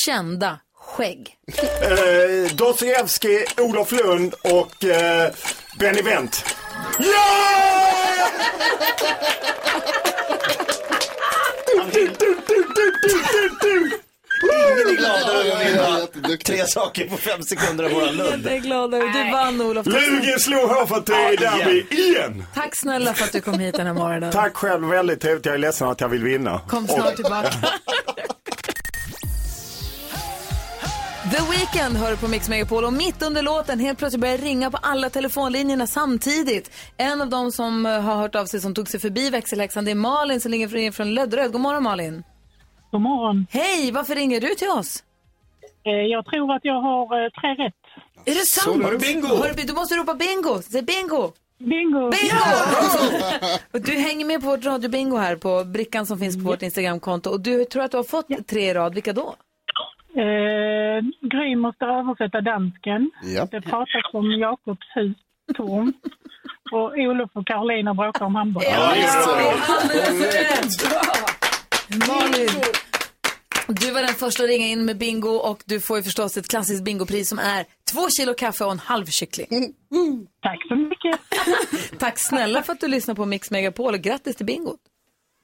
kända 0.06 0.60
skägg. 0.76 1.36
Eh, 1.82 2.56
Dostojevskij, 2.56 3.46
Olof 3.58 3.92
Lund 3.92 4.34
och 4.34 4.84
eh, 4.84 5.32
Benny 5.80 6.02
Wendt. 6.02 6.57
Ja! 7.00 8.28
Du, 11.92 12.08
du, 12.08 12.08
du, 12.20 12.36
du, 12.48 12.64
du, 12.76 13.24
du, 13.32 13.50
du. 13.62 14.00
Ingen 14.44 14.90
är 14.90 14.98
gladare 14.98 15.38
över 15.52 16.04
att 16.04 16.16
vinna 16.16 16.38
tre 16.46 16.68
saker 16.68 17.08
på 17.10 17.18
fem 17.18 17.44
sekunder 17.44 17.84
av 17.84 17.92
våran 17.92 18.16
Lund. 18.16 18.46
Jag 18.46 18.54
är 18.54 18.60
glad 18.60 18.94
över 18.94 19.08
Du 19.26 19.32
vann, 19.32 19.62
Olof. 19.62 19.86
Lugi 19.86 20.40
slog 20.40 20.60
H43 20.70 21.34
i 21.34 21.36
derby 21.36 21.86
igen. 21.90 22.44
Tack 22.54 22.76
snälla 22.76 23.14
för 23.14 23.24
att 23.26 23.32
du 23.32 23.42
kom 23.42 23.60
hit 23.60 23.76
den 23.76 23.88
här 23.88 23.94
morgonen. 23.94 24.32
Tack 24.32 24.56
själv, 24.56 24.88
väldigt 24.88 25.22
trevligt. 25.22 25.46
Jag 25.46 25.56
är 25.56 25.60
ledsen 25.60 25.88
att 25.88 26.02
jag 26.02 26.10
vill 26.10 26.24
vinna. 26.24 26.62
Kom 26.68 26.88
snart 26.88 27.16
tillbaka. 27.16 27.50
The 31.38 31.44
Weeknd 31.52 31.98
hör 31.98 32.16
på 32.16 32.28
Mix 32.28 32.50
Megapol 32.50 32.86
och 32.86 32.94
mitt 32.94 33.22
under 33.22 33.42
låten 33.42 33.80
helt 33.80 34.00
plötsligt 34.00 34.22
börjar 34.22 34.38
ringa 34.38 34.72
på 34.72 34.78
alla 34.82 35.10
telefonlinjerna 35.10 35.88
samtidigt. 35.88 36.72
En 36.98 37.22
av 37.22 37.30
dem 37.30 37.52
som 37.52 37.86
eh, 37.86 38.02
har 38.02 38.16
hört 38.16 38.36
av 38.36 38.46
sig 38.46 38.60
som 38.62 38.74
tog 38.74 38.88
sig 38.88 39.00
förbi 39.00 39.30
växelhäxan 39.30 39.86
det 39.86 39.92
är 39.92 39.96
Malin 39.96 40.42
som 40.42 40.52
ringer 40.52 40.68
från- 40.68 40.92
från 40.94 41.14
Lödderöd. 41.14 41.52
God 41.52 41.62
morgon 41.62 41.84
Malin. 41.84 42.24
God 42.92 43.02
morgon. 43.02 43.48
Hej, 43.50 43.92
varför 43.92 44.16
ringer 44.16 44.42
du 44.42 44.48
till 44.56 44.68
oss? 44.70 45.04
Eh, 45.86 45.92
Jag 45.92 46.26
tror 46.26 46.54
att 46.56 46.62
jag 46.66 46.82
har 46.82 47.24
eh, 47.26 47.30
tre 47.30 47.66
rätt. 47.66 47.74
Är 48.26 48.34
det 48.36 48.46
sant? 48.46 48.84
Har 48.84 48.92
du 48.92 48.98
bingo? 48.98 49.28
Har 49.28 49.54
du, 49.58 49.64
du 49.64 49.74
måste 49.74 49.96
ropa 49.96 50.14
bingo. 50.14 50.62
Säg 50.72 50.82
bingo. 50.82 51.32
Bingo! 51.60 52.10
Bingo! 52.12 52.44
och 53.74 53.82
du 53.82 53.92
hänger 53.92 54.26
med 54.26 54.42
på 54.42 54.48
vårt 54.48 54.66
radiobingo 54.66 55.18
här 55.18 55.36
på 55.36 55.64
brickan 55.64 56.06
som 56.06 56.20
finns 56.20 56.36
på 56.36 56.42
vårt 56.44 56.62
Instagramkonto. 56.62 57.30
Och 57.30 57.40
du 57.42 57.66
tror 57.66 57.84
att 57.84 57.92
du 57.92 57.98
har 57.98 58.04
fått 58.04 58.48
tre 58.48 58.70
i 58.70 58.74
rad. 58.74 58.94
Vilka 58.94 59.14
då? 59.14 59.36
Eh, 60.24 61.04
Gry 61.32 61.56
måste 61.56 61.86
översätta 61.86 62.42
dansken. 62.42 63.12
Ja. 63.24 63.48
Det 63.52 63.62
pratas 63.62 64.14
om 64.14 64.32
Jakobs 64.32 64.88
hus, 64.96 65.18
torn. 65.56 65.94
Och 66.72 66.92
Olof 66.98 67.30
och 67.34 67.48
Karolina 67.48 67.94
bråkar 67.94 68.26
om 68.26 68.36
hamburgare. 68.36 68.74
Ja, 68.74 68.96
just 68.96 69.28
det. 69.28 69.74
Alldeles 69.74 70.36
rätt. 70.36 70.90
Bra. 70.90 71.02
Malin, 72.08 72.50
du 73.68 73.92
var 73.92 74.02
den 74.02 74.14
första 74.14 74.44
att 74.44 74.50
ringa 74.50 74.68
in 74.68 74.86
med 74.86 74.98
bingo 74.98 75.30
och 75.30 75.64
du 75.66 75.80
får 75.80 75.98
ju 75.98 76.04
förstås 76.04 76.38
ett 76.38 76.48
klassiskt 76.48 76.84
bingopris 76.84 77.30
som 77.30 77.40
är 77.40 77.66
två 77.92 78.10
kilo 78.20 78.34
kaffe 78.34 78.64
och 78.66 78.72
en 78.72 78.80
halv 78.80 79.06
kyckling. 79.06 79.48
Tack 80.42 80.68
så 80.68 80.76
mycket. 80.76 81.20
Tack 82.00 82.14
snälla 82.20 82.64
för 82.64 82.74
att 82.74 82.80
du 82.80 82.88
lyssnar 82.88 83.16
på 83.16 83.26
Mix 83.26 83.52
Megapol 83.52 83.94
och 83.94 84.00
grattis 84.02 84.36
till 84.36 84.46
bingot. 84.46 84.80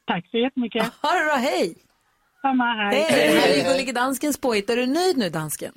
Tack 0.07 0.27
så 0.31 0.37
jättemycket. 0.37 0.83
Ha 1.01 1.11
det 1.11 1.23
bra, 1.25 1.35
hej! 1.35 1.75
Samma, 2.43 2.63
hej. 2.73 3.05
Hej, 3.09 3.33
det 3.33 3.39
här 3.39 3.49
är 3.49 3.55
ju 3.57 3.63
Gullige 3.63 3.91
Danskens 3.91 4.37
påhitt. 4.37 4.69
Är 4.69 4.75
du 4.77 4.85
nöjd 4.85 5.17
nu, 5.17 5.29
dansken? 5.29 5.73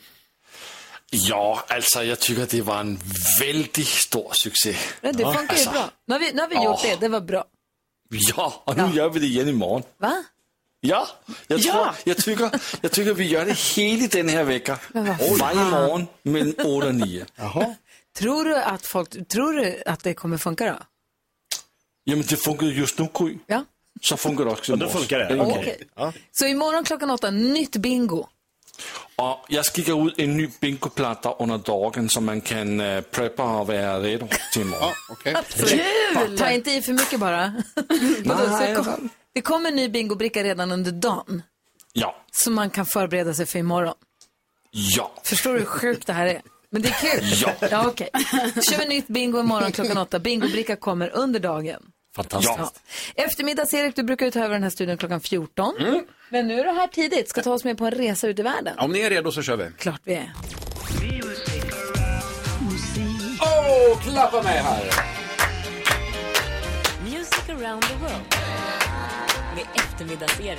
Ja, 1.11 1.65
alltså 1.69 2.05
jag 2.05 2.21
tycker 2.21 2.47
det 2.51 2.63
var 2.63 2.81
en 2.81 2.99
väldigt 3.41 3.87
stor 3.87 4.31
succé. 4.33 4.77
Ja, 5.01 5.13
det 5.13 5.25
funkar 5.25 5.43
ju 5.43 5.49
Alltså, 5.49 5.71
bra. 5.71 5.91
Nu 6.07 6.15
har 6.15 6.21
vi, 6.21 6.33
nu 6.33 6.41
har 6.41 6.49
vi 6.49 6.55
gjort 6.65 6.83
det, 6.83 6.97
det 7.01 7.09
var 7.09 7.21
bra. 7.21 7.45
Ja, 8.11 8.63
och 8.65 8.77
nu 8.77 8.91
gör 8.97 9.09
vi 9.11 9.21
det 9.21 9.27
igen 9.27 9.49
imorgon. 9.49 9.83
Va? 9.99 10.25
Ja, 10.81 11.09
jag, 11.47 11.59
Ja. 11.61 11.73
tror, 11.73 11.95
jag, 12.05 12.17
tycker, 12.17 12.51
jag 12.81 12.93
tycker 12.93 13.15
vi 13.15 13.25
gör 13.25 13.45
det 13.47 13.59
hela 13.59 14.07
den 14.09 14.29
här 14.29 14.45
veckan. 14.45 14.77
Men 14.93 15.05
Varje 15.41 15.65
morgon 15.65 16.07
mellan 16.23 16.55
8 16.55 16.67
och 16.89 16.95
9. 16.95 17.27
Tror 18.19 18.45
du 18.45 18.57
att 18.57 18.87
folk, 18.87 19.29
tror 19.29 19.53
du 19.53 19.83
att 19.87 20.03
det 20.03 20.15
kommer 20.15 20.39
funka 20.39 20.65
då? 20.67 20.79
Jamen 22.05 22.25
det 22.29 22.37
funkar 22.37 22.67
just 22.67 22.99
nu, 22.99 23.09
Gry. 23.19 23.39
Ja. 23.47 23.65
Så 24.01 24.17
funkar 24.17 24.45
det 24.45 24.51
också 24.51 24.73
Ja, 24.73 24.77
imorgon. 24.77 24.93
då 24.95 24.99
funkar 24.99 25.19
det. 25.19 25.25
Eller 25.25 25.35
imorgon. 25.37 25.59
Okej. 25.59 26.23
Så 26.33 26.47
imorgon 26.47 26.85
klockan 26.85 27.11
åtta, 27.11 27.31
nytt 27.31 27.77
bingo. 27.77 28.27
Och 29.17 29.45
jag 29.49 29.67
skickar 29.67 30.07
ut 30.09 30.15
en 30.19 30.37
ny 30.37 30.51
bingoplatta 30.61 31.33
under 31.33 31.59
dagen 31.59 32.09
så 32.09 32.21
man 32.21 32.41
kan 32.41 32.81
uh, 32.81 33.01
preppa 33.01 33.43
och 33.61 33.67
vara 33.67 34.01
redo 34.01 34.29
till 34.53 34.63
imorgon. 34.63 34.93
Kul! 35.23 36.39
Ta 36.39 36.51
inte 36.51 36.71
i 36.71 36.83
för 36.83 36.93
mycket 36.93 37.21
bara. 37.21 37.53
Det, 38.25 38.75
kom, 38.77 39.09
det 39.35 39.41
kommer 39.43 39.69
en 39.71 39.77
ny 39.77 39.89
bingobricka 39.89 40.45
redan 40.45 40.71
under 40.73 40.93
dagen. 40.93 41.43
Ja, 41.93 42.17
Så 42.33 42.51
man 42.51 42.71
kan 42.71 42.87
förbereda 42.87 43.35
sig 43.35 43.47
för 43.47 43.59
imorgon. 43.59 43.95
ja. 44.71 45.13
Förstår 45.25 45.53
du 45.53 45.59
hur 45.59 45.67
sjukt 45.67 46.07
det 46.07 46.13
här 46.13 46.27
är? 46.27 46.43
Men 46.71 46.83
det 46.83 46.89
är 46.89 46.93
kul. 46.93 47.25
Ja. 47.43 47.69
ja 47.71 47.87
okej. 47.89 48.09
Då 48.55 48.61
kör 48.63 48.79
vi 48.79 48.89
nytt 48.89 49.07
bingo 49.09 49.41
imorgon 49.41 49.73
klockan 49.73 49.99
åtta. 49.99 50.19
Bingobricka 50.19 50.77
kommer 50.77 51.09
under 51.17 51.41
dagen. 51.41 51.83
Fantastiskt. 52.17 52.59
Ja. 53.17 53.25
Eftermiddags-Erik, 53.25 53.97
du 53.97 54.03
brukar 54.03 54.27
ju 54.27 54.33
ta 54.33 54.39
över 54.41 54.55
den 54.55 54.63
här 54.63 54.71
studion 54.71 54.97
klockan 54.97 55.21
14. 55.21 55.75
Men 56.29 56.49
nu 56.49 56.61
är 56.61 56.65
du 56.65 56.71
här 56.71 56.87
tidigt. 56.87 57.29
Ska 57.29 57.43
ta 57.43 57.53
oss 57.53 57.65
med 57.65 57.79
på 57.79 57.85
en 57.87 57.91
resa 57.91 58.29
ut 58.29 58.39
i 58.39 58.43
världen. 58.43 58.79
Om 58.79 58.93
ni 58.93 59.01
är 59.01 59.11
redo 59.11 59.33
så 59.33 59.43
kör 59.43 59.57
vi. 59.57 59.71
Klart 59.79 60.01
vi 60.05 60.15
är. 60.15 60.33
Åh, 63.41 63.93
oh, 63.93 64.03
klappa 64.03 64.43
med 64.43 64.63
här. 64.65 64.85
Music 67.05 67.49
around 67.49 67.83
the 67.83 67.95
world. 67.95 68.35
Med 69.55 69.67
eftermiddagsserie. 69.75 70.59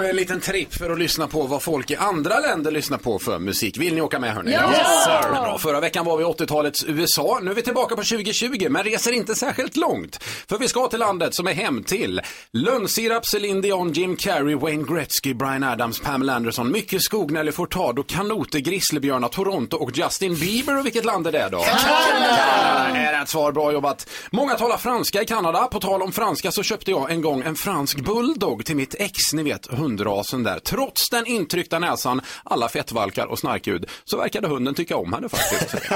En 0.00 0.16
liten 0.16 0.40
tripp 0.40 0.74
för 0.74 0.90
att 0.90 0.98
lyssna 0.98 1.28
på 1.28 1.42
vad 1.42 1.62
folk 1.62 1.90
i 1.90 1.96
andra 1.96 2.38
länder 2.40 2.70
lyssnar 2.70 2.98
på 2.98 3.18
för 3.18 3.38
musik. 3.38 3.78
Vill 3.78 3.94
ni 3.94 4.00
åka 4.00 4.18
med 4.18 4.34
hörni? 4.34 4.52
Ja! 4.52 4.70
Yes, 4.70 5.04
sir. 5.04 5.30
Bra. 5.30 5.58
Förra 5.58 5.80
veckan 5.80 6.04
var 6.04 6.16
vi 6.16 6.22
i 6.22 6.26
80-talets 6.26 6.84
USA. 6.88 7.38
Nu 7.42 7.50
är 7.50 7.54
vi 7.54 7.62
tillbaka 7.62 7.96
på 7.96 8.02
2020 8.02 8.66
men 8.70 8.82
reser 8.82 9.12
inte 9.12 9.34
särskilt 9.34 9.76
långt. 9.76 10.22
För 10.22 10.58
vi 10.58 10.68
ska 10.68 10.88
till 10.88 10.98
landet 10.98 11.34
som 11.34 11.46
är 11.46 11.52
hem 11.52 11.82
till 11.82 12.20
Lönnsirap, 12.52 13.26
Celine 13.26 13.60
Dion, 13.60 13.92
Jim 13.92 14.16
Carrey, 14.16 14.54
Wayne 14.54 14.84
Gretzky, 14.84 15.34
Brian 15.34 15.64
Adams, 15.64 16.00
Pamela 16.00 16.34
Anderson, 16.34 16.72
mycket 16.72 17.02
skog, 17.02 17.32
Nelly 17.32 17.52
Furtado, 17.52 18.02
kanoter, 18.02 18.58
grizzlybjörnar, 18.58 19.28
Toronto 19.28 19.76
och 19.76 19.98
Justin 19.98 20.34
Bieber. 20.34 20.78
Och 20.78 20.86
vilket 20.86 21.04
land 21.04 21.26
är 21.26 21.32
det 21.32 21.48
då? 21.52 21.58
Kanada 21.58 22.98
är 22.98 23.20
rätt 23.20 23.28
svar. 23.28 23.52
Bra 23.52 23.72
jobbat. 23.72 24.08
Många 24.30 24.54
talar 24.54 24.76
franska 24.76 25.22
i 25.22 25.26
Kanada. 25.26 25.62
På 25.62 25.80
tal 25.80 26.02
om 26.02 26.12
franska 26.12 26.52
så 26.52 26.62
köpte 26.62 26.90
jag 26.90 27.10
en 27.10 27.22
gång 27.22 27.42
en 27.42 27.54
fransk 27.54 28.00
bulldog 28.00 28.64
till 28.64 28.76
mitt 28.76 28.94
ex, 28.98 29.32
ni 29.32 29.42
vet 29.42 29.66
hundrasen 29.84 30.42
där. 30.42 30.58
Trots 30.58 31.10
den 31.10 31.26
intryckta 31.26 31.78
näsan, 31.78 32.20
alla 32.44 32.68
fettvalkar 32.68 33.26
och 33.26 33.38
snarkljud 33.38 33.90
så 34.04 34.16
verkade 34.16 34.48
hunden 34.48 34.74
tycka 34.74 34.96
om 34.96 35.12
henne 35.12 35.28
faktiskt. 35.28 35.74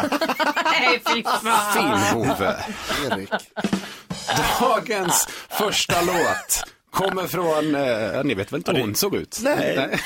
Nej, 0.64 1.02
fy 1.14 1.22
fan. 1.22 1.72
Filmhove. 2.12 2.56
Dagens 4.60 5.28
första 5.48 6.02
låt 6.02 6.64
kommer 6.90 7.26
från, 7.26 7.74
eh, 7.74 8.24
ni 8.24 8.34
vet 8.34 8.52
väl 8.52 8.58
inte 8.58 8.72
hur 8.72 8.80
hon 8.80 8.94
såg 8.94 9.14
ut? 9.14 9.38
Nej. 9.42 9.98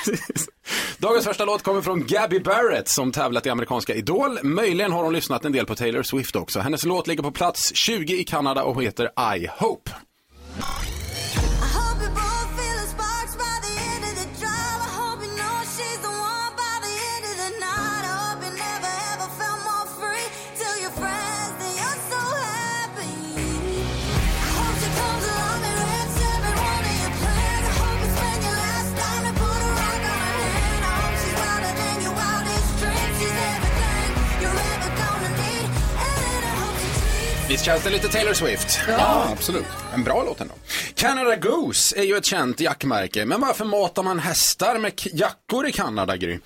Dagens 0.99 1.25
första 1.25 1.45
låt 1.45 1.63
kommer 1.63 1.81
från 1.83 2.07
Gabby 2.07 2.41
Barrett 2.41 2.89
som 2.89 3.13
tävlat 3.13 3.47
i 3.47 3.51
amerikanska 3.51 3.95
Idol. 3.95 4.39
Möjligen 4.43 4.93
har 4.93 5.05
hon 5.05 5.13
lyssnat 5.13 5.45
en 5.45 5.53
del 5.53 5.67
på 5.67 5.75
Taylor 5.75 6.03
Swift 6.03 6.37
också. 6.37 6.61
Hennes 6.61 6.85
låt 6.85 7.07
ligger 7.07 7.23
på 7.23 7.33
plats 7.33 7.75
20 7.75 8.15
i 8.15 8.25
Kanada 8.25 8.63
och 8.63 8.83
heter 8.83 9.35
I 9.37 9.49
Hope. 9.59 9.91
Visst 37.63 37.71
känns 37.71 37.85
det 37.85 37.91
lite 37.91 38.09
Taylor 38.09 38.35
Swift? 38.35 38.81
Ja, 38.89 39.29
absolut. 39.33 39.65
En 39.95 40.05
bra 40.05 40.23
låt 40.25 40.41
ändå. 40.41 40.55
Canada 40.95 41.37
Goose 41.37 41.97
är 41.99 42.03
ju 42.03 42.17
ett 42.17 42.25
känt 42.25 42.61
jackmärke, 42.61 43.25
men 43.25 43.41
varför 43.41 43.65
matar 43.65 44.03
man 44.03 44.19
hästar 44.19 44.79
med 44.79 45.03
k- 45.03 45.11
jackor 45.13 45.67
i 45.67 45.73
Kanada, 45.73 46.17
Gry? 46.17 46.39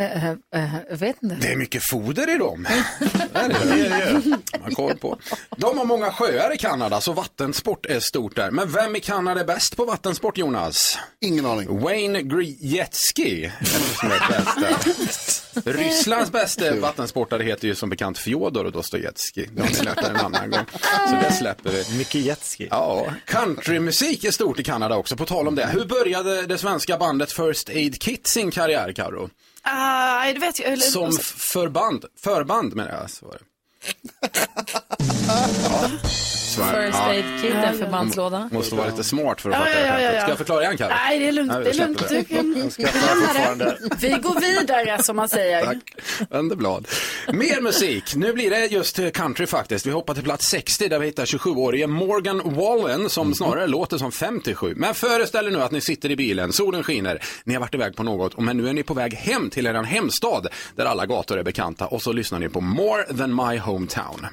Uh, 0.00 0.30
uh, 0.56 0.74
jag 0.90 0.96
vet 0.96 1.22
inte. 1.22 1.36
Det 1.40 1.52
är 1.52 1.56
mycket 1.56 1.82
foder 1.90 2.34
i 2.34 2.38
dem. 2.38 2.66
Det 2.98 3.38
är 3.38 3.48
det. 3.48 4.22
Man 4.52 4.62
har 4.62 4.70
koll 4.70 4.96
på. 4.96 5.18
De 5.56 5.78
har 5.78 5.84
många 5.84 6.12
sjöar 6.12 6.54
i 6.54 6.58
Kanada, 6.58 7.00
så 7.00 7.12
vattensport 7.12 7.86
är 7.86 8.00
stort 8.00 8.36
där. 8.36 8.50
Men 8.50 8.72
vem 8.72 8.96
i 8.96 9.00
Kanada 9.00 9.40
är 9.40 9.44
bäst 9.44 9.76
på 9.76 9.84
vattensport, 9.84 10.38
Jonas? 10.38 10.98
Ingen 11.20 11.46
aning. 11.46 11.80
Wayne 11.80 12.22
Gretzky 12.22 13.44
är 13.44 13.52
det 13.60 13.66
som 14.00 14.10
är 14.10 14.28
bäst 14.28 14.60
där. 14.60 15.42
Rysslands 15.64 16.32
bästa 16.32 16.76
vattensportare 16.76 17.42
heter 17.42 17.68
ju 17.68 17.74
som 17.74 17.90
bekant 17.90 18.18
Fjodor 18.18 18.70
Dostojevskij. 18.70 19.48
Det 19.52 19.62
har 19.62 19.68
ni 19.68 19.82
lärt 19.84 19.98
er 20.04 20.10
en 20.10 20.16
annan 20.16 20.50
gång. 20.50 20.64
Så 21.08 21.14
det 21.28 21.32
släpper 21.32 21.70
vi. 21.70 21.98
Micke 21.98 22.14
Jetski. 22.14 22.68
Ja, 22.70 23.06
countrymusik 23.26 24.24
är 24.24 24.30
stort 24.30 24.58
i 24.60 24.64
Kanada 24.64 24.96
också. 24.96 25.16
På 25.16 25.26
tal 25.26 25.48
om 25.48 25.54
det. 25.54 25.66
Hur 25.66 25.84
började 25.84 26.46
det 26.46 26.58
svenska 26.58 26.98
bandet 26.98 27.32
First 27.32 27.68
Aid 27.68 28.02
Kit 28.02 28.26
sin 28.26 28.50
karriär, 28.50 28.92
Karo? 28.92 29.30
Ah, 29.62 30.24
det 30.32 30.38
vet 30.38 30.58
jag. 30.58 30.78
Som 30.78 31.12
förband, 31.12 32.04
förband 32.20 32.74
menar 32.74 32.90
jag. 33.00 33.10
Så 33.10 33.26
var 33.26 33.34
det. 33.38 33.44
Ja. 35.28 35.88
First 36.64 36.98
aid 37.00 37.24
kit 37.42 37.54
är 37.54 37.72
förbandslåda. 37.72 38.48
Måste 38.52 38.74
vara 38.74 38.86
lite 38.86 39.04
smart 39.04 39.40
för 39.40 39.50
att 39.50 39.56
fatta 39.56 39.70
ja, 39.70 39.96
det 39.96 40.14
ja. 40.14 40.20
Ska 40.20 40.30
jag 40.30 40.38
förklara 40.38 40.62
igen, 40.62 40.76
Kalle? 40.76 40.94
Nej, 40.94 41.18
det 41.18 41.28
är 41.28 41.32
lugnt. 41.32 41.52
Nej, 41.52 41.64
det 41.64 41.70
vi 41.70 41.78
är 41.78 41.86
lugnt. 41.86 42.08
Du 42.08 42.24
kan 42.24 42.70
lämna. 43.34 43.74
Vi 44.00 44.08
går 44.10 44.40
vidare, 44.40 45.02
som 45.02 45.16
man 45.16 45.28
säger. 45.28 45.64
Tack. 45.64 45.76
Vänder 46.30 46.56
blad. 46.56 46.88
Mer 47.32 47.60
musik. 47.60 48.16
Nu 48.16 48.32
blir 48.32 48.50
det 48.50 48.66
just 48.66 49.00
country 49.12 49.46
faktiskt. 49.46 49.86
Vi 49.86 49.90
hoppar 49.90 50.14
till 50.14 50.22
plats 50.22 50.48
60 50.48 50.88
där 50.88 50.98
vi 50.98 51.06
hittar 51.06 51.24
27-årige 51.24 51.86
Morgan 51.86 52.42
Wallen 52.44 53.10
som 53.10 53.34
snarare 53.34 53.66
låter 53.66 53.98
som 53.98 54.12
57. 54.12 54.74
Men 54.76 54.94
föreställ 54.94 55.46
er 55.46 55.50
nu 55.50 55.62
att 55.62 55.70
ni 55.70 55.80
sitter 55.80 56.10
i 56.10 56.16
bilen, 56.16 56.52
solen 56.52 56.82
skiner, 56.82 57.22
ni 57.44 57.54
har 57.54 57.60
varit 57.60 57.74
iväg 57.74 57.96
på 57.96 58.02
något 58.02 58.34
och 58.34 58.42
men 58.42 58.56
nu 58.56 58.68
är 58.68 58.72
ni 58.72 58.82
på 58.82 58.94
väg 58.94 59.14
hem 59.14 59.50
till 59.50 59.66
er 59.66 59.82
hemstad 59.82 60.46
där 60.76 60.84
alla 60.84 61.06
gator 61.06 61.38
är 61.38 61.42
bekanta 61.42 61.86
och 61.86 62.02
så 62.02 62.12
lyssnar 62.12 62.38
ni 62.38 62.48
på 62.48 62.60
More 62.60 63.04
than 63.04 63.34
my 63.34 63.58
hometown. 63.58 64.26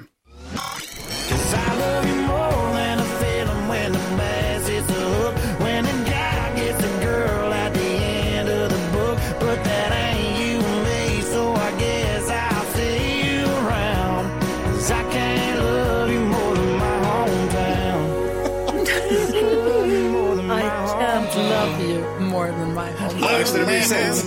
Är 23.56 23.60
det 23.60 23.66
mysigt? 23.66 24.26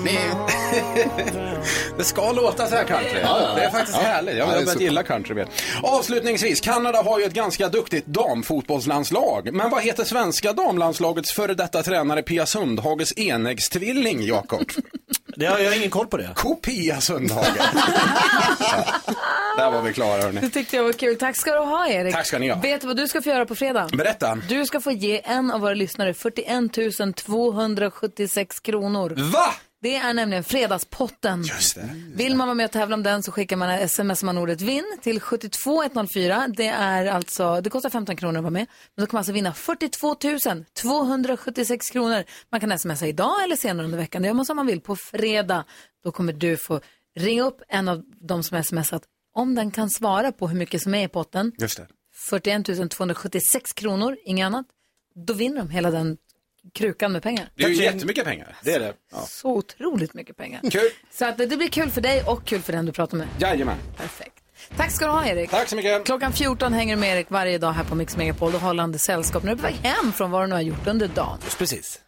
Det 1.99 2.05
ska 2.05 2.33
låta 2.33 2.67
så 2.67 2.75
här 2.75 2.85
country. 2.85 3.21
Ja, 3.23 3.41
ja, 3.41 3.41
ja. 3.49 3.55
Det 3.57 3.63
är 3.65 3.71
faktiskt 3.71 3.97
härligt. 3.99 4.37
Jag 4.37 4.49
Ja, 4.49 4.53
har 4.53 4.65
börjat 4.65 4.81
gilla 4.81 5.03
country. 5.03 5.35
Vet. 5.35 5.49
Avslutningsvis, 5.83 6.61
Kanada 6.61 7.03
har 7.03 7.19
ju 7.19 7.25
ett 7.25 7.33
ganska 7.33 7.69
duktigt 7.69 8.07
damfotbollslandslag. 8.07 9.53
Men 9.53 9.71
vad 9.71 9.83
heter 9.83 10.05
svenska 10.05 10.53
damlandslagets 10.53 11.33
före 11.33 11.55
detta 11.55 11.83
tränare 11.83 12.23
Pia 12.23 12.47
Sundhages 12.47 13.19
enäggstvilling, 13.19 14.23
Jakob? 14.27 14.61
Det 15.37 15.47
har 15.47 15.59
jag 15.59 15.77
ingen 15.77 15.91
koll 15.91 16.07
på 16.07 16.17
det. 16.17 16.31
Kopia 16.35 17.01
Sundhage. 17.01 17.47
ja. 18.61 18.85
Där 19.57 19.71
var 19.71 19.83
vi 19.83 19.93
klara 19.93 20.23
hörni. 20.23 20.41
Det 20.41 20.51
tyckte 20.51 20.77
jag 20.77 20.85
var 20.85 20.93
kul. 20.93 21.17
Tack 21.17 21.37
ska 21.37 21.53
du 21.53 21.59
ha 21.59 21.89
Erik. 21.89 22.15
Tack 22.15 22.27
ska 22.27 22.39
ni 22.39 22.49
ha. 22.49 22.61
Vet 22.61 22.81
du 22.81 22.87
vad 22.87 22.97
du 22.97 23.09
ska 23.09 23.23
få 23.23 23.29
göra 23.29 23.47
på 23.47 23.55
fredag? 23.55 23.89
Berätta. 23.93 24.39
Du 24.49 24.67
ska 24.67 24.81
få 24.81 24.91
ge 24.91 25.21
en 25.25 25.51
av 25.51 25.61
våra 25.61 25.75
lyssnare 25.75 26.15
41 26.15 27.17
276 27.17 28.61
kronor. 28.61 29.15
Va? 29.33 29.55
Det 29.87 29.97
är 29.97 30.15
nämligen 30.15 30.45
fredagspotten. 30.45 31.43
Just 31.43 31.75
det. 31.75 31.89
Vill 32.15 32.37
man 32.37 32.47
vara 32.47 32.55
med 32.55 32.65
och 32.65 32.73
tävla 32.73 32.95
om 32.95 33.03
den 33.03 33.23
så 33.23 33.33
skickar 33.33 33.57
man 33.57 33.71
sms 33.71 34.23
man 34.23 34.39
ordet 34.39 34.61
vinn 34.61 34.99
till 35.03 35.21
72104. 35.21 36.49
Det 36.57 36.67
är 36.67 37.07
alltså, 37.07 37.61
det 37.61 37.71
kostar 37.71 37.91
15 37.91 38.17
kronor 38.17 38.39
att 38.39 38.43
vara 38.43 38.51
med. 38.51 38.67
Men 38.95 39.03
då 39.03 39.07
kan 39.07 39.17
man 39.17 39.21
alltså 39.21 39.33
vinna 39.33 39.55
42 39.55 40.15
276 40.83 41.91
kronor. 41.91 42.25
Man 42.51 42.61
kan 42.61 42.79
smsa 42.79 43.07
idag 43.07 43.45
eller 43.45 43.57
senare 43.57 43.85
under 43.85 43.99
veckan. 43.99 44.23
Det 44.23 44.29
gör 44.29 44.35
man 44.35 44.47
som 44.47 44.57
man 44.57 44.67
vill. 44.67 44.81
På 44.81 44.97
fredag, 44.97 45.65
då 46.05 46.13
kommer 46.13 46.33
du 46.33 46.57
få 46.57 46.81
ringa 47.19 47.43
upp 47.43 47.63
en 47.69 47.89
av 47.89 48.03
de 48.29 48.43
som 48.43 48.57
har 48.57 48.63
smsat 48.63 49.03
om 49.35 49.55
den 49.55 49.71
kan 49.71 49.91
svara 49.91 50.33
på 50.33 50.49
hur 50.49 50.59
mycket 50.59 50.83
som 50.83 50.95
är 50.95 51.05
i 51.05 51.09
potten. 51.09 51.53
Just 51.59 51.77
det. 51.77 51.87
41 52.31 52.91
276 52.91 53.73
kronor, 53.73 54.17
inget 54.25 54.47
annat. 54.47 54.67
Då 55.27 55.33
vinner 55.33 55.59
de 55.59 55.71
hela 55.71 55.91
den 55.91 56.17
krukan 56.75 57.13
med 57.13 57.23
pengar. 57.23 57.49
Det 57.55 57.65
är 57.65 57.69
ju 57.69 57.83
jättemycket 57.83 58.25
pengar. 58.25 58.57
Det 58.63 58.75
är 58.75 58.81
det. 58.81 58.95
Så 59.29 59.49
otroligt 59.51 60.15
mycket 60.15 60.37
pengar. 60.37 60.61
Kul. 60.71 60.91
Så 61.11 61.25
att 61.25 61.39
det 61.39 61.47
blir 61.57 61.69
kul 61.69 61.91
för 61.91 62.01
dig 62.01 62.23
och 62.23 62.45
kul 62.45 62.63
för 62.63 62.73
den 62.73 62.87
du 62.87 62.93
pratar 62.93 63.17
med. 63.19 63.29
Jajamän. 63.39 63.77
Perfekt. 63.97 64.33
Tack 64.77 64.91
ska 64.91 65.05
du 65.07 65.11
ha 65.13 65.27
Erik. 65.27 65.51
Tack 65.51 65.69
så 65.69 65.77
mycket. 65.77 66.05
Klockan 66.05 66.33
14 66.33 66.73
hänger 66.73 66.97
du 66.97 67.01
med 67.01 67.17
Erik 67.17 67.31
varje 67.31 67.59
dag 67.59 67.73
här 67.73 67.85
på 67.85 67.95
Mix 67.95 68.17
Megapol. 68.17 68.53
Då 68.53 68.59
håller 68.59 68.81
han 68.81 68.93
det 68.93 68.99
sällskap 68.99 69.43
när 69.43 69.51
du 69.51 69.53
är 69.53 69.57
på 69.57 69.63
väg 69.63 69.75
hem 69.75 70.13
från 70.13 70.31
vad 70.31 70.43
du 70.43 70.47
nu 70.47 70.55
har 70.55 70.63
gjort 70.63 70.87
under 70.87 71.09
dagen. 71.09 71.39
Just 71.45 71.59
precis. 71.59 72.01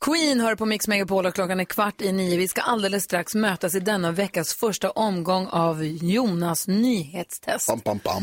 Queen 0.00 0.40
hör 0.40 0.54
på 0.54 0.66
Mix 0.66 0.88
Megapol 0.88 1.26
och 1.26 1.34
klockan 1.34 1.60
är 1.60 1.64
kvart 1.64 2.00
i 2.00 2.12
nio. 2.12 2.36
Vi 2.36 2.48
ska 2.48 2.60
alldeles 2.60 3.04
strax 3.04 3.34
mötas 3.34 3.74
i 3.74 3.80
denna 3.80 4.12
veckas 4.12 4.54
första 4.54 4.90
omgång 4.90 5.46
av 5.46 5.84
Jonas 5.84 6.68
nyhetstest. 6.68 7.68
Pam, 7.68 7.80
pam, 7.80 7.98
pam. 7.98 8.22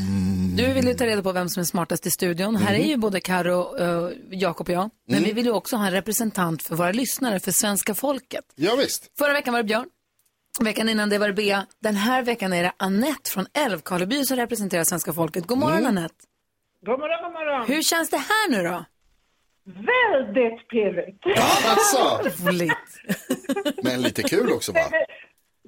Du 0.56 0.74
vill 0.74 0.88
ju 0.88 0.94
ta 0.94 1.06
reda 1.06 1.24
på 1.24 1.32
vem 1.32 1.50
som 1.50 1.62
är 1.62 1.66
smartast 1.66 2.06
i 2.06 2.12
studion. 2.12 2.56
Här 2.56 2.74
är 2.74 2.86
ju 2.86 2.98
både 2.98 3.20
Karo, 3.20 3.78
uh, 3.82 4.12
Jakob 4.32 4.68
och 4.68 4.74
jag. 4.74 4.90
Men 5.08 5.24
vi 5.24 5.34
vill 5.34 5.46
ju 5.46 5.52
också 5.52 5.76
ha 5.76 5.86
en 5.86 5.92
representant 5.92 6.63
för 6.63 6.76
våra 6.76 6.92
lyssnare, 6.92 7.40
för 7.40 7.52
svenska 7.52 7.96
folket. 7.96 8.46
Ja, 8.56 8.76
visst. 8.76 9.12
Förra 9.18 9.34
veckan 9.34 9.54
var 9.54 9.60
det 9.60 9.68
Björn. 9.68 9.90
Veckan 10.60 10.90
innan 10.90 11.10
det 11.10 11.18
var 11.18 11.28
det 11.28 11.34
Bea. 11.34 11.66
Den 11.82 11.96
här 11.96 12.24
veckan 12.24 12.54
är 12.54 12.63
det 12.63 12.72
Annette 12.78 13.32
från 13.32 13.48
Älvkarleby 13.54 14.26
som 14.26 14.38
representerar 14.38 14.84
svenska 14.84 15.13
folket. 15.13 15.48
God 15.48 15.58
morgon 15.58 15.86
Annette. 15.86 16.16
God 16.86 17.00
morgon, 17.00 17.24
god 17.24 17.34
morgon. 17.34 17.68
Hur 17.68 17.82
känns 17.82 18.10
det 18.10 18.18
här 18.18 18.50
nu 18.50 18.63
då? 18.63 18.86
Väldigt 19.67 20.69
pirrigt. 20.69 21.23
Alltså, 21.65 22.21
Roligt. 22.47 22.71
men 23.84 24.01
lite 24.01 24.23
kul 24.23 24.51
också 24.53 24.71
va? 24.71 24.80
Det, 24.91 25.06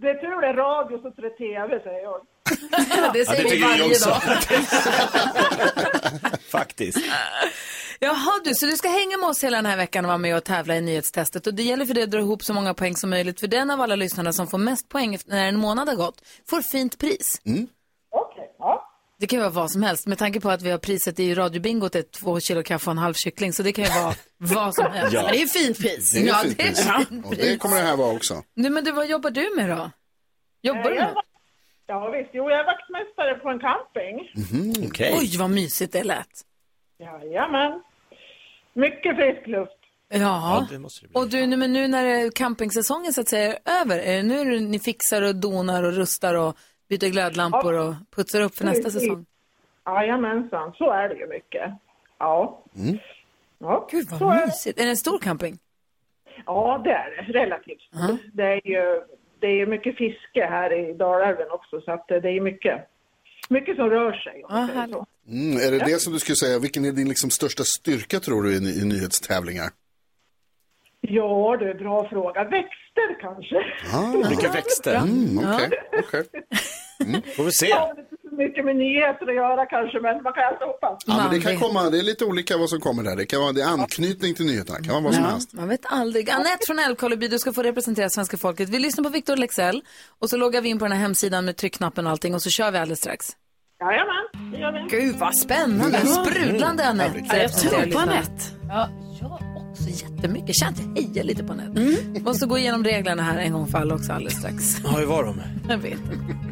det 0.02 0.10
är 0.10 0.14
tur 0.14 0.42
det 0.42 0.48
är 0.48 0.54
radio 0.54 1.02
så 1.02 1.08
är 1.08 1.22
det 1.22 1.30
tv 1.30 1.80
säger 1.84 2.04
jag. 2.04 2.22
det 3.14 3.26
säger 3.26 3.44
vi 3.44 3.50
tycker 3.50 3.68
vi 3.68 3.80
varje 3.80 3.86
också. 3.86 4.10
dag. 4.10 4.22
Faktiskt. 6.52 6.98
Jaha 8.00 8.32
du, 8.44 8.54
så 8.54 8.66
du 8.66 8.72
ska 8.78 8.90
hänga 8.90 9.18
med 9.18 9.30
oss 9.30 9.44
hela 9.44 9.58
den 9.58 9.66
här 9.66 9.78
veckan 9.78 10.06
och 10.06 10.10
vara 10.10 10.18
med 10.18 10.36
och 10.38 10.44
tävla 10.44 10.76
i 10.76 10.82
nyhetstestet. 10.82 11.48
Och 11.48 11.54
det 11.54 11.64
gäller 11.64 11.86
för 11.86 11.94
dig 11.94 12.04
att 12.04 12.12
dra 12.12 12.20
ihop 12.20 12.44
så 12.44 12.54
många 12.54 12.74
poäng 12.74 12.96
som 12.96 13.10
möjligt. 13.10 13.40
För 13.40 13.48
den 13.48 13.72
av 13.72 13.82
alla 13.82 13.96
lyssnarna 13.96 14.34
som 14.34 14.48
får 14.48 14.58
mest 14.58 14.90
poäng 14.90 15.16
efter- 15.16 15.32
när 15.32 15.48
en 15.48 15.60
månad 15.60 15.90
har 15.90 15.96
gått 15.96 16.22
får 16.50 16.62
fint 16.62 16.98
pris. 16.98 17.42
Ja. 17.44 17.54
Det 19.20 19.28
kan 19.28 19.38
ju 19.40 19.44
vara 19.44 19.50
vad 19.54 19.72
som 19.72 19.84
helst. 19.84 20.08
Med 20.08 20.18
tanke 20.18 20.40
på 20.40 20.50
att 20.50 20.62
vi 20.62 20.72
har 20.72 20.78
priset 20.78 21.20
i 21.20 21.34
radiobingot 21.36 21.96
är 21.96 22.02
två 22.02 22.40
kilo 22.40 22.64
kaffe 22.64 22.86
och 22.90 22.92
en 22.92 22.98
halv 22.98 23.14
kyckling. 23.14 23.54
Så 23.54 23.64
det 23.64 23.72
kan 23.72 23.86
ju 23.86 23.90
vara 23.92 24.14
vad 24.38 24.76
som 24.76 24.92
helst. 24.92 25.14
Ja. 25.14 25.22
Men 25.22 25.32
det 25.32 25.38
är 25.38 25.42
ju 25.42 25.48
fint 25.48 25.78
pris. 25.80 26.12
Det 26.12 26.20
är 26.20 26.28
ja, 26.28 26.36
fint 26.44 26.58
det 26.58 26.64
är 26.64 26.68
pris. 26.68 27.08
fint 27.10 27.26
Och 27.26 27.36
det 27.36 27.58
kommer 27.58 27.76
det 27.76 27.82
här 27.82 27.98
vara 27.98 28.16
också. 28.16 28.44
Nu, 28.56 28.70
men 28.70 28.84
du, 28.84 28.92
vad 28.92 29.08
jobbar 29.10 29.30
du 29.32 29.54
med 29.56 29.70
då? 29.70 29.92
Jobbar 30.62 30.84
du 30.90 30.96
Jag 30.96 31.06
med? 31.06 31.14
var- 31.14 31.24
Ja 31.88 32.10
visst, 32.10 32.30
jo 32.34 32.50
jag 32.50 32.60
är 32.60 32.66
vaktmästare 32.66 33.36
på 33.36 33.50
en 33.50 33.60
camping. 33.60 34.86
Okej. 34.88 35.16
Oj, 35.20 35.38
vad 35.38 35.50
mysigt 35.50 35.94
det 35.94 36.04
lät. 36.04 36.28
Jajamän. 37.00 37.82
Mycket 38.74 39.16
frisk 39.16 39.48
luft. 39.48 39.72
Ja, 40.14 40.68
det 40.72 40.80
måste 40.80 41.06
det 41.06 41.08
bli. 41.10 41.22
och 41.22 41.28
du, 41.30 41.46
nu, 41.48 41.58
men 41.58 41.74
nu 41.74 41.88
när 41.88 42.32
campingsäsongen 42.32 43.14
så 43.14 43.22
att 43.22 43.28
säga 43.30 43.54
är 43.66 43.82
över, 43.82 44.00
är 44.00 44.16
det 44.18 44.24
nu 44.24 44.60
ni 44.60 44.80
fixar 44.80 45.22
och 45.22 45.36
donar 45.36 45.84
och 45.84 45.94
rustar 45.94 46.36
och 46.36 46.58
byter 46.90 47.10
glödlampor 47.12 47.74
och 47.74 47.94
putsar 48.16 48.42
upp 48.42 48.56
för 48.56 48.66
nästa 48.66 48.90
säsong? 48.92 49.26
Jajamensan, 49.86 50.74
så 50.78 50.92
är 50.92 51.10
det 51.10 51.16
ju 51.16 51.28
mycket. 51.28 51.72
Ja. 52.18 52.64
Ja, 53.60 53.88
Gud 53.92 54.10
så 54.10 54.16
vad 54.18 54.36
är 54.36 54.40
det. 54.40 54.46
mysigt. 54.46 54.80
Är 54.80 54.84
det 54.84 54.90
en 54.90 54.98
stor 54.98 55.20
camping? 55.20 55.60
Ja, 56.46 56.82
det 56.84 56.92
är 56.92 57.10
det. 57.28 57.40
Relativt. 57.40 57.90
Det 58.34 58.44
är 58.44 58.68
ju 58.68 59.02
det 59.40 59.48
är 59.48 59.56
ju 59.56 59.66
mycket 59.66 59.98
fiske 59.98 60.46
här 60.46 60.74
i 60.90 60.94
Dalälven 60.94 61.52
också, 61.52 61.82
så 61.82 61.92
att 61.92 62.12
eh, 62.12 62.18
det 62.18 62.30
är 62.30 62.42
mycket, 62.42 62.82
mycket 63.50 63.76
som 63.76 63.90
rör 63.90 64.14
sig. 64.14 64.44
Ja, 64.50 64.88
så. 64.92 65.06
Mm, 65.28 65.58
är 65.58 65.72
det 65.72 65.86
det 65.86 66.02
som 66.02 66.14
du 66.14 66.20
skulle 66.20 66.36
säga, 66.36 66.60
vilken 66.60 66.86
är 66.86 66.92
din 66.92 67.10
liksom 67.10 67.30
största 67.30 67.64
styrka 67.64 68.20
tror 68.20 68.44
du 68.44 68.54
i, 68.54 68.82
i 68.82 68.86
nyhetstävlingar? 68.86 69.70
Ja, 71.02 71.58
det 71.60 71.70
är 71.70 71.74
bra 71.74 72.10
fråga. 72.10 72.44
Växter 72.44 73.22
kanske? 73.22 73.58
Ah, 73.94 74.30
Vilka 74.30 74.52
växter. 74.52 74.96
mm, 74.96 75.38
okej, 75.38 75.70
okej. 77.02 77.34
Får 77.36 77.44
vi 77.44 77.52
se. 77.52 77.68
Ja, 77.68 77.94
det 77.96 78.02
är 78.02 78.04
inte 78.04 78.16
så 78.30 78.36
mycket 78.36 78.66
med 78.66 78.76
nyheter 78.76 79.28
att 79.30 79.36
göra 79.36 79.66
kanske, 79.66 80.00
men 80.00 80.24
man 80.24 80.34
kan 80.34 80.44
alltid 80.50 80.68
hoppas. 80.68 80.98
Ja, 81.06 81.18
men 81.18 81.30
det 81.34 81.42
kan 81.48 81.60
komma, 81.60 81.90
det 81.90 82.00
är 82.00 82.04
lite 82.04 82.26
olika 82.26 82.58
vad 82.58 82.70
som 82.70 82.80
kommer 82.80 83.04
där. 83.04 83.16
Det 83.16 83.26
kan 83.26 83.42
vara 83.42 83.52
det 83.52 83.62
är 83.62 83.68
anknytning 83.68 84.34
till 84.36 84.46
nyheterna, 84.46 84.78
det 84.80 84.84
kan 84.86 84.94
vara 84.94 85.04
vad 85.04 85.14
som 85.14 85.24
Ja, 85.24 85.30
helst. 85.30 85.54
man 85.54 85.68
vet 85.68 85.86
aldrig. 85.86 86.30
Annette 86.30 86.60
från 86.68 86.80
Älvkarleby, 86.80 87.28
du 87.28 87.40
ska 87.40 87.54
få 87.54 87.64
representera 87.64 88.10
svenska 88.10 88.38
folket. 88.38 88.70
Vi 88.70 88.80
lyssnar 88.80 89.04
på 89.04 89.10
Victor 89.10 89.36
Lexell 89.38 89.82
och 90.20 90.30
så 90.30 90.38
loggar 90.38 90.62
vi 90.62 90.70
in 90.70 90.80
på 90.80 90.86
den 90.86 90.92
här 90.92 91.00
hemsidan 91.00 91.46
med 91.46 91.58
tryckknappen 91.58 92.06
och 92.06 92.12
allting 92.12 92.34
och 92.36 92.42
så 92.42 92.50
kör 92.50 92.72
vi 92.72 92.78
alldeles 92.78 93.00
strax. 93.00 93.26
Jajamän, 93.82 94.52
det 94.52 94.58
gör 94.60 94.72
vi. 94.72 94.98
Gud 94.98 95.16
vad 95.16 95.38
spännande, 95.38 95.98
sprudlande 96.00 96.86
Anette. 96.88 97.20
Mm. 97.20 97.26
Ja, 97.32 97.38
jag 97.38 97.58
tror 97.58 97.92
på. 97.92 98.00
Anette. 98.00 98.44
Ja, 98.70 98.90
jag 99.22 99.32
också 99.72 99.84
jättemycket. 99.90 100.56
Känns 100.56 100.80
jag 100.96 101.02
hejar 101.04 101.24
lite 101.24 101.44
på 101.44 101.54
Anette. 101.54 102.20
Måste 102.22 102.46
gå 102.46 102.58
igenom 102.58 102.84
reglerna 102.84 103.24
här 103.24 103.38
en 103.38 103.54
gång 103.54 103.68
för 103.68 103.78
alla 103.78 103.96
också 103.96 104.14
alldeles 104.14 104.38
strax. 104.40 104.64
Ja, 104.84 104.90
hur 104.90 105.06
var 105.06 105.24
de? 105.24 105.42
Jag 105.70 105.78
vet 105.78 105.92
inte. 105.94 106.49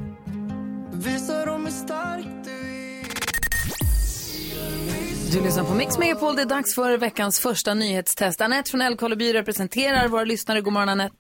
Du 5.31 5.43
lyssnar 5.43 5.63
på 5.63 5.73
Mix 5.73 5.97
Megapol. 5.97 6.35
Det 6.35 6.41
är 6.41 6.45
dags 6.45 6.75
för 6.75 6.97
veckans 6.97 7.39
första 7.39 7.73
nyhetstest. 7.73 8.41
Anette 8.41 8.71
från 8.71 8.81
Älvkarleby 8.81 9.33
representerar 9.33 10.07
våra 10.07 10.23
lyssnare. 10.23 10.61
God 10.61 10.73
morgon 10.73 10.89
Anette. 10.89 11.15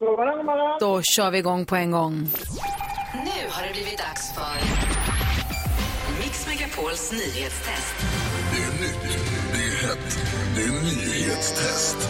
God 0.00 0.08
morgon, 0.08 0.36
god 0.36 0.46
morgon. 0.46 0.78
Då 0.80 1.02
kör 1.02 1.30
vi 1.30 1.38
igång 1.38 1.66
på 1.66 1.76
en 1.76 1.90
gång. 1.90 2.14
Nu 3.14 3.48
har 3.50 3.66
det 3.66 3.72
blivit 3.72 3.98
dags 3.98 4.34
för 4.34 4.56
Mix 6.22 6.46
Megapols 6.46 7.12
nyhetstest. 7.12 7.94
Det 8.52 8.62
är 8.62 8.72
nytt, 8.82 9.18
det 9.52 9.58
är 9.58 9.88
hett, 9.88 10.18
det 10.56 10.62
är 10.62 10.72
nyhetstest. 10.82 12.08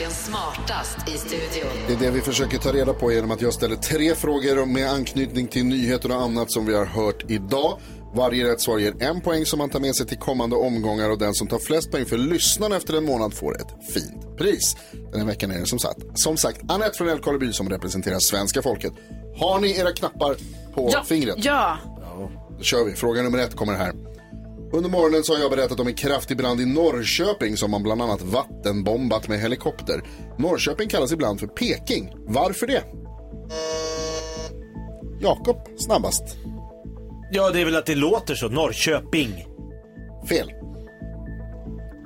Egentligen 0.00 0.24
smartast 0.24 1.08
i 1.08 1.18
studion? 1.18 1.70
Det 1.86 1.92
är 1.92 1.98
det 1.98 2.10
vi 2.10 2.20
försöker 2.20 2.58
ta 2.58 2.72
reda 2.72 2.94
på 2.94 3.12
genom 3.12 3.30
att 3.30 3.42
jag 3.42 3.54
ställer 3.54 3.76
tre 3.76 4.14
frågor 4.14 4.66
med 4.66 4.90
anknytning 4.90 5.48
till 5.48 5.64
nyheter 5.64 6.10
och 6.10 6.22
annat 6.22 6.52
som 6.52 6.66
vi 6.66 6.74
har 6.74 6.84
hört 6.84 7.30
idag. 7.30 7.78
Varje 8.14 8.52
rätt 8.52 8.60
svar 8.60 8.78
ger 8.78 9.02
en 9.02 9.20
poäng 9.20 9.46
som 9.46 9.58
man 9.58 9.70
tar 9.70 9.80
med 9.80 9.96
sig 9.96 10.06
till 10.06 10.18
kommande 10.18 10.56
omgångar 10.56 11.10
och 11.10 11.18
den 11.18 11.34
som 11.34 11.46
tar 11.46 11.58
flest 11.58 11.90
poäng 11.90 12.06
för 12.06 12.18
lyssnarna 12.18 12.76
efter 12.76 12.96
en 12.96 13.04
månad 13.04 13.34
får 13.34 13.56
ett 13.60 13.92
fint 13.94 14.38
pris. 14.38 14.76
Den 15.12 15.20
här 15.20 15.26
veckan 15.26 15.50
är 15.50 15.60
det 15.60 15.66
som 15.66 15.78
sagt, 15.78 16.00
som 16.14 16.36
sagt 16.36 16.60
Anette 16.68 16.98
från 16.98 17.08
Älvkarleby 17.08 17.52
som 17.52 17.68
representerar 17.68 18.18
svenska 18.18 18.62
folket. 18.62 18.92
Har 19.36 19.60
ni 19.60 19.78
era 19.78 19.92
knappar 19.92 20.36
på 20.74 20.92
fingret? 21.04 21.36
Ja. 21.38 21.78
Då 22.58 22.62
kör 22.62 22.84
vi. 22.84 22.92
Fråga 22.92 23.22
nummer 23.22 23.38
ett 23.38 23.56
kommer 23.56 23.74
här. 23.74 24.09
Under 24.72 24.90
morgonen 24.90 25.24
så 25.24 25.32
har 25.34 25.40
jag 25.40 25.50
berättat 25.50 25.80
om 25.80 25.86
en 25.86 25.94
kraftig 25.94 26.36
brand 26.36 26.60
i 26.60 26.66
Norrköping 26.66 27.56
som 27.56 27.70
man 27.70 27.82
bland 27.82 28.02
annat 28.02 28.22
vattenbombat 28.22 29.28
med 29.28 29.40
helikopter. 29.40 30.02
Norrköping 30.38 30.88
kallas 30.88 31.12
ibland 31.12 31.40
för 31.40 31.46
Peking. 31.46 32.12
Varför 32.26 32.66
det? 32.66 32.84
Jakob, 35.20 35.56
snabbast. 35.78 36.22
Ja, 37.32 37.50
det 37.50 37.60
är 37.60 37.64
väl 37.64 37.76
att 37.76 37.86
det 37.86 37.94
låter 37.94 38.34
så. 38.34 38.48
Norrköping. 38.48 39.46
Fel. 40.28 40.52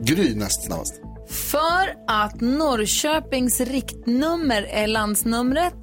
Gry 0.00 0.34
näst 0.34 0.66
snabbast. 0.66 1.00
För 1.28 1.94
att 2.06 2.40
Norrköpings 2.40 3.60
riktnummer 3.60 4.62
är 4.62 4.86
landsnumret. 4.86 5.74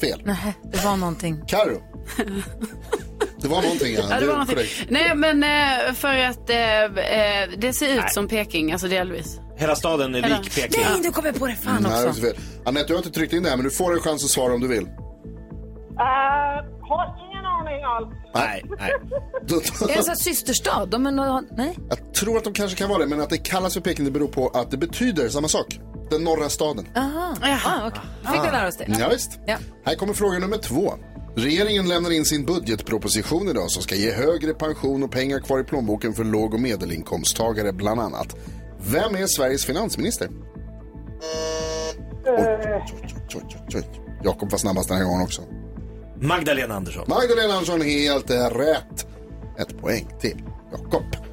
Fel. 0.00 0.22
Nej, 0.24 0.54
det 0.72 0.84
var 0.84 0.96
någonting. 0.96 1.42
Karo. 1.46 1.82
Det 3.42 3.48
var 3.48 3.62
någonting, 3.62 3.94
ja. 3.94 4.02
Ja, 4.10 4.20
det 4.20 4.26
var 4.26 4.32
någonting. 4.32 4.56
korrekt. 4.56 4.86
Nej, 4.88 5.14
men 5.14 5.42
eh, 5.42 5.94
för 5.94 6.16
att 6.16 6.50
eh, 6.50 7.56
det 7.58 7.72
ser 7.72 7.98
ut 7.98 8.12
som 8.12 8.28
Peking, 8.28 8.72
alltså 8.72 8.88
delvis. 8.88 9.40
Hela 9.56 9.76
staden 9.76 10.14
är 10.14 10.22
Hela- 10.22 10.38
lik 10.40 10.54
Peking. 10.54 10.82
Nej, 10.90 11.00
nu 11.02 11.10
kommer 11.10 11.32
på 11.32 11.46
det. 11.46 11.54
Fan 11.54 11.82
Nej, 11.82 11.92
det 11.92 11.98
är 11.98 12.08
också. 12.08 12.20
så 12.20 12.26
fel. 12.26 12.36
Anette, 12.64 12.86
du 12.86 12.92
har 12.92 12.98
inte 12.98 13.10
tryckt 13.10 13.32
in 13.32 13.42
det 13.42 13.48
här, 13.48 13.56
men 13.56 13.64
du 13.64 13.70
får 13.70 13.92
en 13.92 14.00
chans 14.00 14.24
att 14.24 14.30
svara 14.30 14.54
om 14.54 14.60
du 14.60 14.68
vill. 14.68 14.84
Uh, 14.84 14.88
har 16.88 17.04
ingen 17.30 17.44
aning 17.46 17.82
alls. 17.84 18.14
Nej, 18.34 18.64
nej. 18.78 18.90
Är 19.92 19.96
det 19.96 20.02
så 20.02 20.10
här 20.10 20.16
systerstad? 20.16 20.86
De 20.86 21.06
är 21.06 21.56
nej? 21.56 21.78
Jag 21.88 22.14
tror 22.14 22.36
att 22.36 22.44
de 22.44 22.52
kanske 22.52 22.78
kan 22.78 22.88
vara 22.88 22.98
det, 22.98 23.06
men 23.06 23.20
att 23.20 23.30
det 23.30 23.38
kallas 23.38 23.74
för 23.74 23.80
Peking 23.80 24.04
det 24.04 24.10
beror 24.10 24.28
på 24.28 24.48
att 24.48 24.70
det 24.70 24.76
betyder 24.76 25.28
samma 25.28 25.48
sak. 25.48 25.78
Den 26.10 26.24
norra 26.24 26.48
staden. 26.48 26.86
Aha. 26.96 27.34
Ah, 27.42 27.86
okay. 27.86 28.00
Fick 28.32 28.46
vi 28.46 28.50
lära 28.52 28.68
oss 28.68 28.76
det? 28.76 28.96
Ja, 29.00 29.08
visst. 29.08 29.38
Ja. 29.46 29.56
Här 29.84 29.94
kommer 29.94 30.14
fråga 30.14 30.38
nummer 30.38 30.56
två. 30.56 30.94
Regeringen 31.38 31.88
lämnar 31.88 32.10
in 32.10 32.24
sin 32.24 32.44
budgetproposition 32.44 33.48
idag 33.48 33.70
som 33.70 33.82
ska 33.82 33.94
ge 33.94 34.10
högre 34.10 34.54
pension 34.54 35.02
och 35.02 35.10
pengar 35.10 35.40
kvar 35.40 35.60
i 35.60 35.64
plånboken 35.64 36.14
för 36.14 36.24
låg 36.24 36.54
och 36.54 36.60
medelinkomsttagare 36.60 37.72
bland 37.72 38.00
annat. 38.00 38.36
Vem 38.80 39.14
är 39.14 39.26
Sveriges 39.26 39.64
finansminister? 39.64 40.28
Jakob 44.24 44.50
var 44.50 44.58
snabbast 44.58 44.88
den 44.88 44.98
här 44.98 45.04
gången 45.04 45.22
också. 45.22 45.42
Magdalena 46.20 46.74
Andersson. 46.74 47.04
Magdalena 47.08 47.52
Andersson 47.52 47.80
helt 47.80 48.30
rätt. 48.30 49.06
Ett 49.58 49.80
poäng 49.80 50.08
till 50.20 50.42
Jakob. 50.72 51.27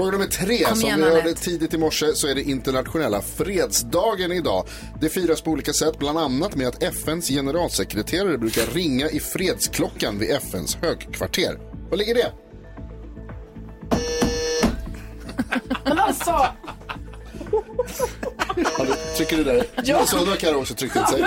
Fråga 0.00 0.12
nummer 0.12 0.26
tre. 0.26 0.64
Kom 0.64 0.76
Som 0.76 0.86
igen, 0.86 1.00
vi 1.00 1.10
hörde 1.10 1.34
tidigt 1.34 1.74
i 1.74 1.78
morse 1.78 2.14
så 2.14 2.26
är 2.26 2.34
det 2.34 2.42
internationella 2.42 3.22
fredsdagen 3.22 4.32
idag. 4.32 4.66
Det 5.00 5.08
firas 5.08 5.40
på 5.42 5.50
olika 5.50 5.72
sätt, 5.72 5.98
bland 5.98 6.18
annat 6.18 6.54
med 6.56 6.68
att 6.68 6.82
FNs 6.82 7.28
generalsekreterare 7.28 8.38
brukar 8.38 8.66
ringa 8.66 9.08
i 9.08 9.20
fredsklockan 9.20 10.18
vid 10.18 10.30
FNs 10.30 10.74
högkvarter. 10.74 11.58
Var 11.90 11.96
ligger 11.96 12.14
det? 12.14 12.32
Men 15.84 15.98
alltså! 15.98 16.30
Ja, 18.56 18.84
du, 18.86 19.16
trycker 19.16 19.36
du 19.36 19.44
där? 19.44 19.64
Ja. 19.84 20.06
Då 20.12 20.36
kan 20.36 20.56
också 20.56 20.74
tryckt 20.74 20.96
in 20.96 21.06
sig. 21.06 21.24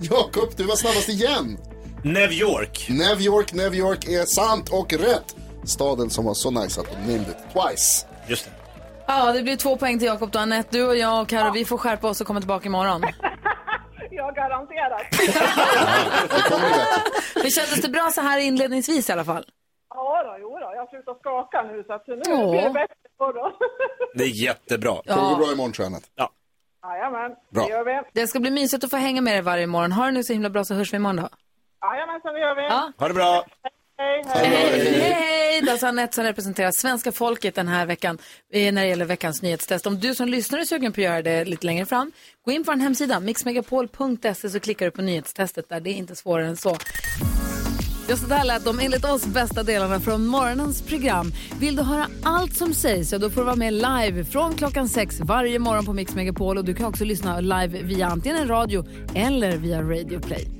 Jakob, 0.00 0.52
du 0.56 0.64
var 0.64 0.76
snabbast 0.76 1.08
igen. 1.08 1.58
New 2.04 2.32
York. 2.32 2.86
New 2.90 3.20
York, 3.20 3.52
New 3.52 3.74
York 3.74 4.08
är 4.08 4.24
sant 4.24 4.68
och 4.68 4.92
rätt. 4.92 5.36
Staden 5.64 6.10
som 6.10 6.24
var 6.24 6.34
så 6.34 6.50
nice 6.50 6.80
att 6.80 6.86
de 6.90 6.96
named 6.96 7.28
it 7.28 7.36
twice. 7.52 8.06
Just 8.28 8.44
det. 8.44 8.50
Ja, 9.06 9.32
det 9.32 9.42
blir 9.42 9.56
två 9.56 9.76
poäng 9.76 9.98
till 9.98 10.06
Jakob 10.08 10.28
och 10.34 10.40
Anette. 10.40 10.68
Du 10.78 10.86
och 10.86 10.96
jag 10.96 11.22
och 11.22 11.28
Karo, 11.28 11.52
vi 11.52 11.64
får 11.64 11.78
skärpa 11.78 12.08
oss 12.08 12.20
och 12.20 12.26
komma 12.26 12.40
tillbaka 12.40 12.66
imorgon. 12.66 13.02
jag 14.10 14.34
garanterar. 14.34 15.08
Det 17.42 17.50
kändes 17.50 17.82
det 17.82 17.88
bra 17.88 18.10
så 18.10 18.20
här 18.20 18.38
inledningsvis 18.38 19.08
i 19.08 19.12
alla 19.12 19.24
fall? 19.24 19.44
Ja 19.94 20.22
då, 20.22 20.36
jo 20.40 20.48
då. 20.48 20.72
Jag 20.74 20.88
slutar 20.88 21.14
skaka 21.14 21.62
nu 21.62 21.84
så 21.86 21.92
att 21.92 22.06
nu 22.06 22.22
Åh. 22.28 22.50
blir 22.50 22.62
det 22.62 22.70
bättre 22.70 22.94
imorgon. 23.20 23.52
Det 24.14 24.24
är 24.24 24.42
jättebra. 24.44 24.96
Ja. 25.04 25.14
Det 25.14 25.20
går 25.20 25.36
bra 25.36 25.52
imorgon 25.52 25.72
tror 25.72 25.84
jag 25.84 25.90
Anette. 25.92 26.08
Ja. 26.14 26.30
Jajamän, 26.82 27.30
Bra. 27.50 27.62
det 27.64 27.70
gör 27.70 27.84
vi. 27.84 28.02
Det 28.20 28.26
ska 28.26 28.40
bli 28.40 28.50
mysigt 28.50 28.84
att 28.84 28.90
få 28.90 28.96
hänga 28.96 29.20
med 29.20 29.34
dig 29.34 29.42
varje 29.42 29.66
morgon. 29.66 29.92
Ha 29.92 30.04
det 30.04 30.10
nu 30.12 30.24
så 30.24 30.32
himla 30.32 30.50
bra 30.50 30.64
så 30.64 30.74
hörs 30.74 30.92
vi 30.92 30.96
imorgon 30.96 31.16
då. 31.16 31.28
Jajamensan, 31.82 32.34
det 32.34 32.40
gör 32.40 32.54
vi. 32.54 32.62
Ja. 32.62 32.92
Ha 32.98 33.08
det 33.08 33.14
bra. 33.14 33.44
Hej, 33.98 34.22
Hej, 34.26 34.46
hej, 34.46 34.68
hej! 34.70 34.84
Det 34.84 34.99
är 35.70 35.72
alltså 35.72 35.86
Anette 35.86 36.14
som 36.14 36.24
representerar 36.24 36.72
svenska 36.72 37.12
folket 37.12 37.54
den 37.54 37.68
här 37.68 37.86
veckan 37.86 38.18
eh, 38.52 38.72
när 38.72 38.82
det 38.82 38.88
gäller 38.88 39.04
veckans 39.04 39.42
nyhetstest. 39.42 39.86
Om 39.86 40.00
du 40.00 40.14
som 40.14 40.28
lyssnar 40.28 40.58
är 40.58 40.64
sugen 40.64 40.92
på 40.92 41.00
att 41.00 41.04
göra 41.04 41.22
det 41.22 41.44
lite 41.44 41.66
längre 41.66 41.86
fram, 41.86 42.12
gå 42.44 42.52
in 42.52 42.64
på 42.64 42.72
en 42.72 42.80
hemsida, 42.80 43.20
mixmegapol.se, 43.20 44.50
så 44.50 44.60
klickar 44.60 44.86
du 44.86 44.90
på 44.90 45.02
nyhetstestet 45.02 45.68
där. 45.68 45.80
Det 45.80 45.90
är 45.90 45.94
inte 45.94 46.16
svårare 46.16 46.46
än 46.46 46.56
så. 46.56 46.76
Just 48.08 48.28
det 48.28 48.34
här 48.34 48.44
lät 48.44 48.64
de 48.64 48.78
enligt 48.78 49.04
oss 49.04 49.26
bästa 49.26 49.62
delarna 49.62 50.00
från 50.00 50.26
morgonens 50.26 50.82
program. 50.82 51.32
Vill 51.60 51.76
du 51.76 51.82
höra 51.82 52.06
allt 52.22 52.56
som 52.56 52.74
sägs 52.74 53.10
så 53.10 53.18
då 53.18 53.30
får 53.30 53.40
du 53.40 53.44
vara 53.44 53.56
med 53.56 53.72
live 53.72 54.24
från 54.24 54.54
klockan 54.54 54.88
sex 54.88 55.20
varje 55.20 55.58
morgon 55.58 55.84
på 55.84 55.92
Mix 55.92 56.14
Megapol. 56.14 56.58
Och 56.58 56.64
du 56.64 56.74
kan 56.74 56.86
också 56.86 57.04
lyssna 57.04 57.40
live 57.40 57.82
via 57.82 58.06
antingen 58.06 58.48
radio 58.48 58.84
eller 59.14 59.56
via 59.56 59.82
Radio 59.82 60.20
Play. 60.20 60.59